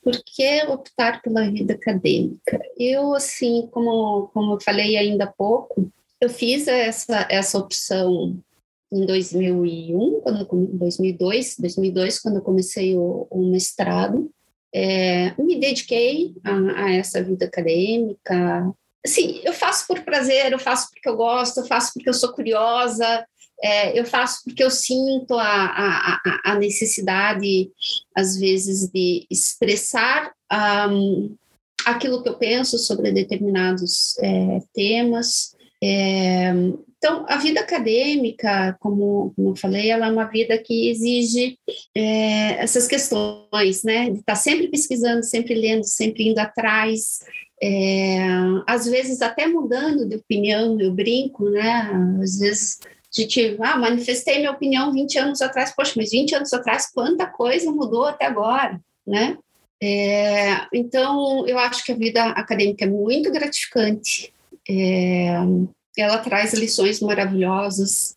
por 0.05 0.13
que 0.23 0.63
optar 0.67 1.23
pela 1.23 1.51
vida 1.51 1.73
acadêmica? 1.73 2.61
Eu, 2.79 3.15
assim, 3.15 3.67
como, 3.73 4.29
como 4.35 4.53
eu 4.53 4.61
falei 4.61 4.99
ainda 4.99 5.25
há 5.25 5.27
pouco, 5.27 5.91
eu 6.21 6.29
fiz 6.29 6.69
essa, 6.69 7.27
essa 7.31 7.57
opção 7.57 8.39
em 8.93 9.07
2001, 9.07 10.21
quando, 10.21 10.45
2002, 10.75 11.57
2002, 11.61 12.19
quando 12.21 12.37
eu 12.37 12.43
comecei 12.43 12.95
o, 12.95 13.27
o 13.31 13.51
mestrado. 13.51 14.31
É, 14.71 15.33
me 15.43 15.59
dediquei 15.59 16.35
a, 16.45 16.83
a, 16.85 16.93
essa 16.93 17.23
vida 17.23 17.47
acadêmica. 17.47 18.71
Assim, 19.03 19.41
eu 19.45 19.55
faço 19.55 19.87
por 19.87 20.01
prazer, 20.01 20.53
eu 20.53 20.59
faço 20.59 20.91
porque 20.91 21.09
eu 21.09 21.17
gosto, 21.17 21.61
eu 21.61 21.67
faço 21.67 21.95
porque 21.95 22.11
eu 22.11 22.15
sou 22.15 22.35
curiosa, 22.35 23.27
é, 23.63 23.99
eu 23.99 24.05
faço 24.05 24.43
porque 24.45 24.65
eu 24.65 24.71
sinto 24.71 25.35
a, 25.35 25.45
a, 25.45 26.41
a, 26.45 26.55
necessidade, 26.55 27.71
às 28.15 28.37
vezes, 28.37 28.89
de 28.91 29.27
expressar 29.31 30.33
um, 30.91 31.35
aquilo 31.85 32.23
que 32.23 32.29
eu 32.29 32.39
penso 32.39 32.79
sobre 32.79 33.13
determinados 33.13 34.17
é, 34.19 34.61
temas. 34.73 35.55
É, 35.83 36.53
então, 36.97 37.25
a 37.29 37.37
vida 37.39 37.61
acadêmica, 37.61 38.77
como, 38.81 39.33
como 39.35 39.51
eu 39.51 39.57
falei, 39.57 39.91
ela 39.91 40.07
é 40.07 40.11
uma 40.11 40.27
vida 40.27 40.59
que 40.59 40.91
exige 40.91 41.59
é, 41.95 42.63
essas 42.63 42.87
questões, 42.87 43.83
né? 43.83 44.11
De 44.11 44.19
estar 44.19 44.37
sempre 44.37 44.69
pesquisando, 44.69 45.23
sempre 45.25 45.55
lendo, 45.55 45.85
sempre 45.85 46.29
indo 46.29 46.39
atrás, 46.39 47.21
é, 47.63 48.19
às 48.67 48.87
vezes 48.87 49.21
até 49.21 49.47
mudando 49.47 50.07
de 50.07 50.17
opinião, 50.17 50.81
eu 50.81 50.93
brinco, 50.93 51.49
né? 51.51 51.91
Às 52.23 52.39
vezes 52.39 52.79
de 53.13 53.27
tipo, 53.27 53.63
ah, 53.65 53.77
manifestei 53.77 54.39
minha 54.39 54.53
opinião 54.53 54.93
20 54.93 55.19
anos 55.19 55.43
atrás, 55.43 55.75
poxa, 55.75 55.95
mas 55.97 56.11
20 56.11 56.35
anos 56.37 56.53
atrás, 56.53 56.91
quanta 56.93 57.27
coisa 57.27 57.71
mudou 57.71 58.05
até 58.05 58.27
agora, 58.27 58.81
né? 59.07 59.37
É, 59.83 60.67
então, 60.73 61.47
eu 61.47 61.59
acho 61.59 61.85
que 61.85 61.93
a 61.93 61.97
vida 61.97 62.23
acadêmica 62.31 62.85
é 62.85 62.89
muito 62.89 63.33
gratificante, 63.33 64.33
é, 64.69 65.35
ela 65.97 66.19
traz 66.19 66.53
lições 66.55 67.01
maravilhosas. 67.01 68.17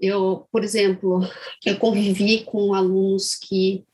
Eu, 0.00 0.46
por 0.50 0.64
exemplo, 0.64 1.20
eu 1.64 1.78
convivi 1.78 2.42
com 2.44 2.74
alunos 2.74 3.36
que 3.36 3.84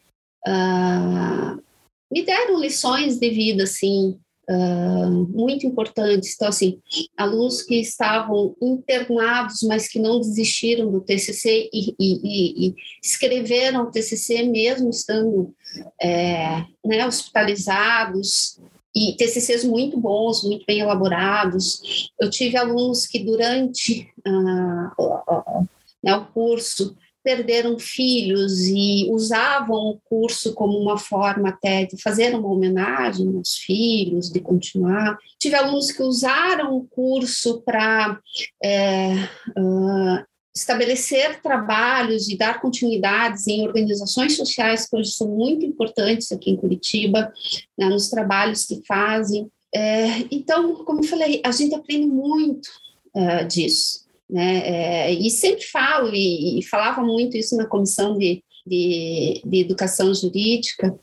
uh, 0.46 1.62
me 2.11 2.22
deram 2.24 2.59
lições 2.59 3.18
de 3.18 3.31
vida, 3.31 3.64
assim, 3.64 4.18
muito 4.53 5.67
importantes. 5.67 6.35
Então, 6.35 6.49
assim, 6.49 6.81
alunos 7.17 7.63
que 7.63 7.77
estavam 7.81 8.57
internados, 8.61 9.63
mas 9.63 9.89
que 9.89 9.99
não 9.99 10.21
desistiram 10.21 10.91
do 10.91 11.01
TCC 11.01 11.71
e, 11.73 11.95
e, 11.99 12.69
e 12.69 12.75
escreveram 13.03 13.85
o 13.85 13.91
TCC 13.91 14.43
mesmo 14.45 14.91
estando 14.91 15.55
é, 16.03 16.65
né, 16.85 17.07
hospitalizados, 17.07 18.59
e 18.95 19.13
TCCs 19.17 19.65
muito 19.65 19.99
bons, 19.99 20.43
muito 20.43 20.65
bem 20.67 20.81
elaborados. 20.81 22.11
Eu 22.21 22.29
tive 22.29 22.57
alunos 22.57 23.07
que 23.07 23.21
durante 23.21 24.09
uh, 24.27 25.03
uh, 25.03 25.61
uh, 25.61 25.69
né, 26.03 26.15
o 26.17 26.27
curso 26.27 26.97
perderam 27.22 27.78
filhos 27.78 28.66
e 28.66 29.09
usavam 29.11 29.76
o 29.76 30.00
curso 30.04 30.54
como 30.54 30.78
uma 30.78 30.98
forma 30.98 31.50
até 31.50 31.85
de 31.85 32.00
fazer 32.00 32.35
uma 32.35 32.48
homenagem 32.48 33.37
aos 33.37 33.56
filhos, 33.56 34.30
de 34.30 34.40
continuar. 34.40 35.18
Tive 35.38 35.54
alunos 35.54 35.92
que 35.92 36.02
usaram 36.02 36.76
o 36.76 36.87
curso 36.87 37.62
para 37.62 38.18
é, 38.62 39.14
uh, 39.56 40.24
estabelecer 40.54 41.40
trabalhos 41.40 42.28
e 42.28 42.37
dar 42.37 42.61
continuidades 42.61 43.46
em 43.46 43.66
organizações 43.66 44.37
sociais 44.37 44.88
que 44.88 44.96
hoje 44.96 45.11
são 45.11 45.28
muito 45.28 45.64
importantes 45.64 46.33
aqui 46.33 46.50
em 46.50 46.56
Curitiba, 46.56 47.33
né, 47.78 47.88
nos 47.88 48.09
trabalhos 48.09 48.64
que 48.64 48.83
fazem. 48.87 49.50
É, 49.74 50.18
então, 50.30 50.85
como 50.85 51.00
eu 51.00 51.04
falei, 51.04 51.40
a 51.44 51.52
gente 51.52 51.74
aprende 51.74 52.06
muito 52.06 52.68
uh, 53.14 53.46
disso. 53.46 54.10
Né? 54.31 54.59
É, 54.64 55.12
e 55.12 55.29
sempre 55.31 55.64
falo, 55.64 56.14
e, 56.14 56.61
e, 56.61 56.62
falava 56.62 57.03
muito 57.03 57.37
isso 57.37 57.57
na 57.57 57.66
comissão 57.66 58.16
de, 58.16 58.43
de, 58.66 59.43
de 59.45 59.61
educação 59.61 60.14
jurídica, 60.14 60.97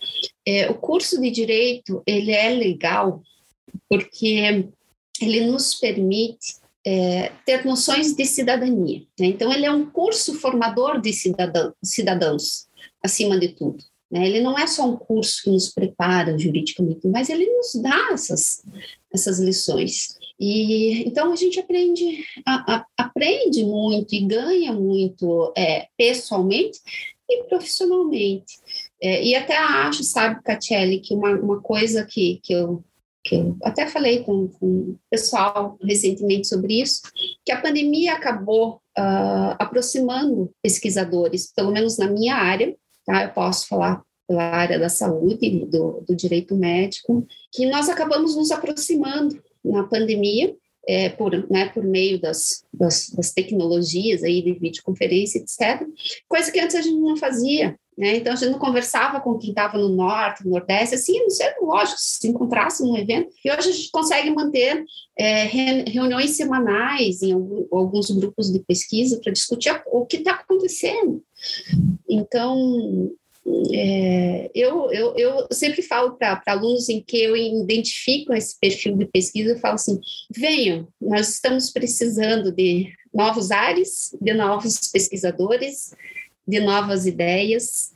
é, 0.46 0.70
o 0.70 0.76
curso 0.76 1.20
de 1.20 1.30
direito 1.30 2.02
ele 2.08 2.32
é 2.32 2.50
legal 2.50 3.22
porque 3.90 4.66
ele 5.22 5.46
nos 5.46 5.76
permite 5.76 6.56
é, 6.86 7.34
ter 7.46 7.66
noções 7.66 8.13
de 8.16 8.26
cidadania. 8.26 9.00
Né? 9.20 9.28
Então, 9.28 9.52
ele 9.52 9.66
é 9.66 9.72
um 9.72 9.86
curso 9.90 10.36
formador 10.36 11.02
de 11.02 11.12
cidadão, 11.12 11.74
cidadãos, 11.84 12.68
acima 13.04 13.38
de 13.38 13.50
tudo. 13.50 13.84
Né? 14.10 14.26
Ele 14.26 14.40
não 14.40 14.58
é 14.58 14.66
só 14.66 14.90
um 14.90 14.96
curso 14.96 15.44
que 15.44 15.50
nos 15.50 15.70
prepara 15.70 16.38
juridicamente, 16.38 17.06
mas 17.08 17.30
ele 17.30 17.46
nos 17.46 17.76
dá 17.82 18.12
essas, 18.13 18.63
essas 19.13 19.38
lições. 19.38 20.18
E 20.39 21.08
então 21.08 21.32
a 21.32 21.36
gente 21.36 21.60
aprende, 21.60 22.23
a, 22.45 22.76
a, 22.76 22.86
aprende 22.97 23.63
muito 23.63 24.13
e 24.13 24.26
ganha 24.26 24.71
muito 24.71 25.52
é, 25.58 25.88
pessoalmente 25.97 26.80
e 27.30 27.43
profissionalmente. 27.43 28.60
É, 29.02 29.23
e 29.23 29.36
até 29.36 29.58
acho, 29.58 30.04
sabe, 30.04 30.41
Catiele, 30.43 31.00
que 31.00 31.13
uma, 31.13 31.32
uma 31.32 31.62
coisa 31.62 32.06
que, 32.06 32.39
que, 32.43 32.54
eu, 32.54 32.84
que 33.23 33.36
eu 33.36 33.58
até 33.63 33.88
falei 33.88 34.23
com, 34.23 34.47
com 34.47 34.65
o 34.65 35.00
pessoal 35.10 35.78
recentemente 35.82 36.47
sobre 36.47 36.82
isso, 36.82 37.02
que 37.45 37.52
a 37.52 37.62
pandemia 37.62 38.13
acabou 38.13 38.76
uh, 38.97 39.56
aproximando 39.60 40.52
pesquisadores, 40.62 41.52
pelo 41.54 41.71
menos 41.71 41.97
na 41.97 42.08
minha 42.08 42.36
área, 42.36 42.76
tá? 43.06 43.23
eu 43.23 43.30
posso 43.30 43.67
falar 43.67 44.02
pela 44.28 44.43
área 44.43 44.78
da 44.78 44.89
saúde, 44.89 45.65
do, 45.65 46.04
do 46.06 46.15
direito 46.15 46.56
médico, 46.56 47.26
que 47.52 47.65
nós 47.65 47.88
acabamos 47.88 48.36
nos 48.36 48.52
aproximando 48.52 49.41
na 49.71 49.84
pandemia, 49.84 50.56
é, 50.88 51.10
por, 51.10 51.32
né, 51.49 51.69
por 51.69 51.84
meio 51.84 52.19
das, 52.19 52.63
das, 52.73 53.10
das, 53.10 53.32
tecnologias 53.32 54.23
aí 54.23 54.41
de 54.41 54.53
videoconferência, 54.53 55.39
etc., 55.39 55.86
coisa 56.30 56.51
que 56.51 56.60
antes 56.60 56.75
a 56.75 56.82
gente 56.82 56.97
não 56.97 57.17
fazia. 57.17 57.77
Né? 57.97 58.17
Então, 58.17 58.32
a 58.32 58.36
gente 58.36 58.51
não 58.51 58.60
conversava 58.60 59.19
com 59.19 59.38
quem 59.38 59.49
estava 59.49 59.77
no 59.77 59.89
norte, 59.89 60.45
no 60.45 60.51
nordeste, 60.51 60.95
assim, 60.95 61.19
não 61.19 61.30
sei, 61.32 61.47
lógico, 61.62 61.97
se 61.99 62.27
encontrasse 62.27 62.84
num 62.84 62.95
evento. 62.95 63.30
E 63.43 63.51
hoje 63.51 63.69
a 63.69 63.71
gente 63.71 63.91
consegue 63.91 64.30
manter 64.30 64.86
é, 65.17 65.43
reuniões 65.43 66.38
semanais 66.38 67.23
em 67.23 67.34
alguns 67.71 68.12
grupos 68.12 68.51
de 68.53 68.60
pesquisa 68.60 69.19
para 69.21 69.34
discutir 69.34 69.82
o 69.88 70.06
que 70.06 70.17
está 70.17 70.36
acontecendo. 70.36 71.23
Então, 72.08 73.12
é, 73.74 74.52
eu, 74.54 74.92
eu, 74.92 75.16
eu 75.16 75.48
sempre 75.52 75.82
falo 75.82 76.18
para 76.18 76.42
alunos 76.48 76.90
em 76.90 77.02
que 77.02 77.18
eu 77.18 77.36
identifico 77.36 78.34
esse 78.34 78.60
perfil 78.60 78.98
de 78.98 79.06
pesquisa, 79.06 79.52
eu 79.52 79.60
falo 79.60 79.76
assim: 79.76 80.00
venham, 80.36 80.88
nós 81.00 81.30
estamos 81.30 81.72
precisando 81.72 82.52
de 82.52 82.94
novos 83.14 83.52
ares, 83.52 84.16
de 84.22 84.34
novos 84.34 84.90
pesquisadores, 84.92 85.94
de 86.48 86.60
novas 86.60 87.06
ideias 87.06 87.94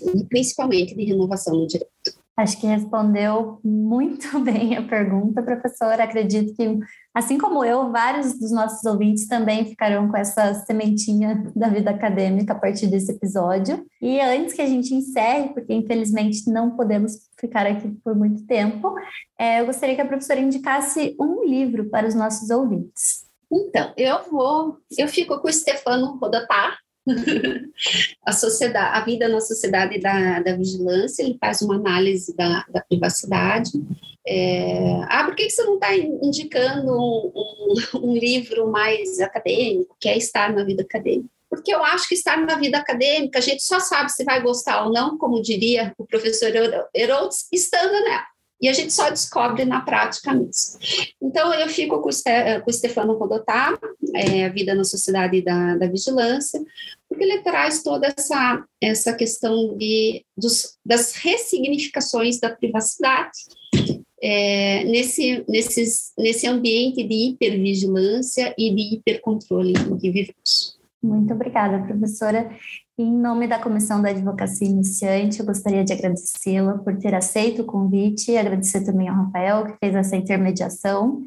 e 0.00 0.24
principalmente 0.24 0.94
de 0.94 1.04
renovação 1.04 1.54
no 1.54 1.66
direito. 1.66 2.17
Acho 2.38 2.60
que 2.60 2.68
respondeu 2.68 3.58
muito 3.64 4.38
bem 4.38 4.76
a 4.76 4.82
pergunta, 4.82 5.42
professora. 5.42 6.04
Acredito 6.04 6.54
que, 6.54 6.78
assim 7.12 7.36
como 7.36 7.64
eu, 7.64 7.90
vários 7.90 8.38
dos 8.38 8.52
nossos 8.52 8.84
ouvintes 8.84 9.26
também 9.26 9.66
ficarão 9.66 10.08
com 10.08 10.16
essa 10.16 10.54
sementinha 10.64 11.50
da 11.56 11.68
vida 11.68 11.90
acadêmica 11.90 12.52
a 12.52 12.58
partir 12.58 12.86
desse 12.86 13.10
episódio. 13.10 13.84
E 14.00 14.20
antes 14.20 14.54
que 14.54 14.62
a 14.62 14.66
gente 14.66 14.94
encerre, 14.94 15.48
porque 15.48 15.74
infelizmente 15.74 16.48
não 16.48 16.76
podemos 16.76 17.28
ficar 17.40 17.66
aqui 17.66 17.88
por 18.04 18.14
muito 18.14 18.46
tempo, 18.46 18.94
é, 19.36 19.60
eu 19.60 19.66
gostaria 19.66 19.96
que 19.96 20.00
a 20.00 20.06
professora 20.06 20.38
indicasse 20.38 21.16
um 21.20 21.44
livro 21.44 21.90
para 21.90 22.06
os 22.06 22.14
nossos 22.14 22.50
ouvintes. 22.50 23.26
Então, 23.50 23.92
eu 23.96 24.30
vou, 24.30 24.78
eu 24.96 25.08
fico 25.08 25.40
com 25.40 25.48
o 25.48 25.52
Stefano 25.52 26.18
Rodatar, 26.18 26.78
a 28.24 28.32
sociedade, 28.32 28.98
a 28.98 29.04
vida 29.04 29.28
na 29.28 29.40
sociedade 29.40 30.00
da, 30.00 30.40
da 30.40 30.56
vigilância, 30.56 31.22
ele 31.22 31.38
faz 31.40 31.62
uma 31.62 31.76
análise 31.76 32.34
da, 32.36 32.64
da 32.68 32.80
privacidade. 32.80 33.70
É, 34.26 35.00
ah, 35.08 35.24
por 35.24 35.34
que 35.34 35.48
você 35.48 35.62
não 35.62 35.74
está 35.74 35.96
indicando 35.96 36.92
um, 36.92 37.74
um, 38.02 38.12
livro 38.14 38.70
mais 38.70 39.20
acadêmico, 39.20 39.96
que 39.98 40.08
é 40.08 40.16
estar 40.16 40.52
na 40.52 40.64
vida 40.64 40.82
acadêmica? 40.82 41.28
Porque 41.48 41.74
eu 41.74 41.82
acho 41.82 42.06
que 42.06 42.14
estar 42.14 42.36
na 42.36 42.56
vida 42.56 42.76
acadêmica, 42.76 43.38
a 43.38 43.42
gente 43.42 43.62
só 43.62 43.80
sabe 43.80 44.12
se 44.12 44.24
vai 44.24 44.42
gostar 44.42 44.84
ou 44.84 44.92
não, 44.92 45.16
como 45.16 45.40
diria 45.40 45.94
o 45.96 46.04
professor 46.04 46.50
Herodes, 46.94 47.48
estando 47.50 47.92
nela 47.92 48.26
e 48.60 48.68
a 48.68 48.72
gente 48.72 48.92
só 48.92 49.08
descobre 49.08 49.64
na 49.64 49.80
prática 49.80 50.34
mesmo. 50.34 50.78
Então, 51.22 51.54
eu 51.54 51.68
fico 51.68 52.00
com 52.00 52.08
o, 52.08 52.72
Stefano 52.72 53.14
Rodotà, 53.14 53.78
é, 54.14 54.46
A 54.46 54.48
Vida 54.48 54.74
na 54.74 54.84
Sociedade 54.84 55.40
da, 55.42 55.76
da 55.76 55.86
Vigilância, 55.86 56.60
porque 57.18 57.24
ele 57.24 57.42
traz 57.42 57.82
toda 57.82 58.06
essa, 58.16 58.64
essa 58.80 59.12
questão 59.12 59.76
de, 59.76 60.24
dos, 60.36 60.78
das 60.86 61.14
ressignificações 61.16 62.38
da 62.38 62.48
privacidade 62.48 63.38
é, 64.22 64.84
nesse, 64.84 65.44
nesses, 65.48 66.12
nesse 66.16 66.46
ambiente 66.46 67.02
de 67.02 67.30
hipervigilância 67.30 68.54
e 68.56 68.72
de 68.72 68.94
hipercontrole 68.94 69.72
em 69.72 69.98
que 69.98 70.10
vivemos. 70.12 70.78
Muito 71.02 71.34
obrigada, 71.34 71.84
professora. 71.84 72.50
Em 72.96 73.12
nome 73.12 73.48
da 73.48 73.58
Comissão 73.58 74.00
da 74.00 74.10
Advocacia 74.10 74.68
Iniciante, 74.68 75.40
eu 75.40 75.46
gostaria 75.46 75.84
de 75.84 75.92
agradecê-la 75.92 76.78
por 76.78 76.96
ter 76.98 77.14
aceito 77.14 77.62
o 77.62 77.66
convite 77.66 78.36
agradecer 78.36 78.84
também 78.84 79.08
ao 79.08 79.16
Rafael, 79.16 79.66
que 79.66 79.76
fez 79.78 79.94
essa 79.94 80.16
intermediação. 80.16 81.22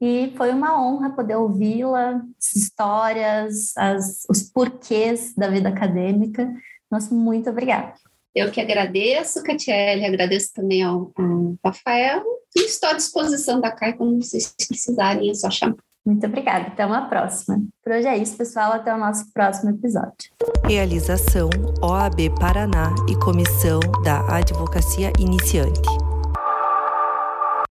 E 0.00 0.32
foi 0.36 0.50
uma 0.50 0.80
honra 0.80 1.10
poder 1.10 1.36
ouvi-la, 1.36 2.22
as 2.38 2.54
histórias, 2.54 3.76
as, 3.76 4.24
os 4.28 4.42
porquês 4.42 5.34
da 5.34 5.48
vida 5.48 5.68
acadêmica. 5.68 6.52
Nosso 6.90 7.14
muito 7.14 7.50
obrigada. 7.50 7.94
Eu 8.34 8.50
que 8.50 8.60
agradeço, 8.60 9.42
Catiele, 9.42 10.06
agradeço 10.06 10.52
também 10.54 10.82
ao, 10.82 11.12
ao 11.16 11.56
Rafael 11.64 12.22
e 12.56 12.66
estou 12.66 12.90
à 12.90 12.92
disposição 12.92 13.60
da 13.60 13.72
CAI 13.72 13.94
quando 13.94 14.22
vocês 14.22 14.54
precisarem, 14.68 15.30
é 15.30 15.34
só 15.34 15.50
chamar. 15.50 15.76
Muito 16.08 16.26
obrigada. 16.26 16.68
Até 16.68 16.86
uma 16.86 17.06
próxima. 17.06 17.60
Por 17.84 17.92
hoje 17.92 18.06
é 18.06 18.16
isso, 18.16 18.34
pessoal. 18.34 18.72
Até 18.72 18.94
o 18.94 18.96
nosso 18.96 19.30
próximo 19.32 19.70
episódio. 19.70 20.30
Realização 20.64 21.50
OAB 21.82 22.30
Paraná 22.40 22.94
e 23.10 23.14
Comissão 23.16 23.80
da 24.02 24.20
Advocacia 24.34 25.12
Iniciante. 25.18 26.07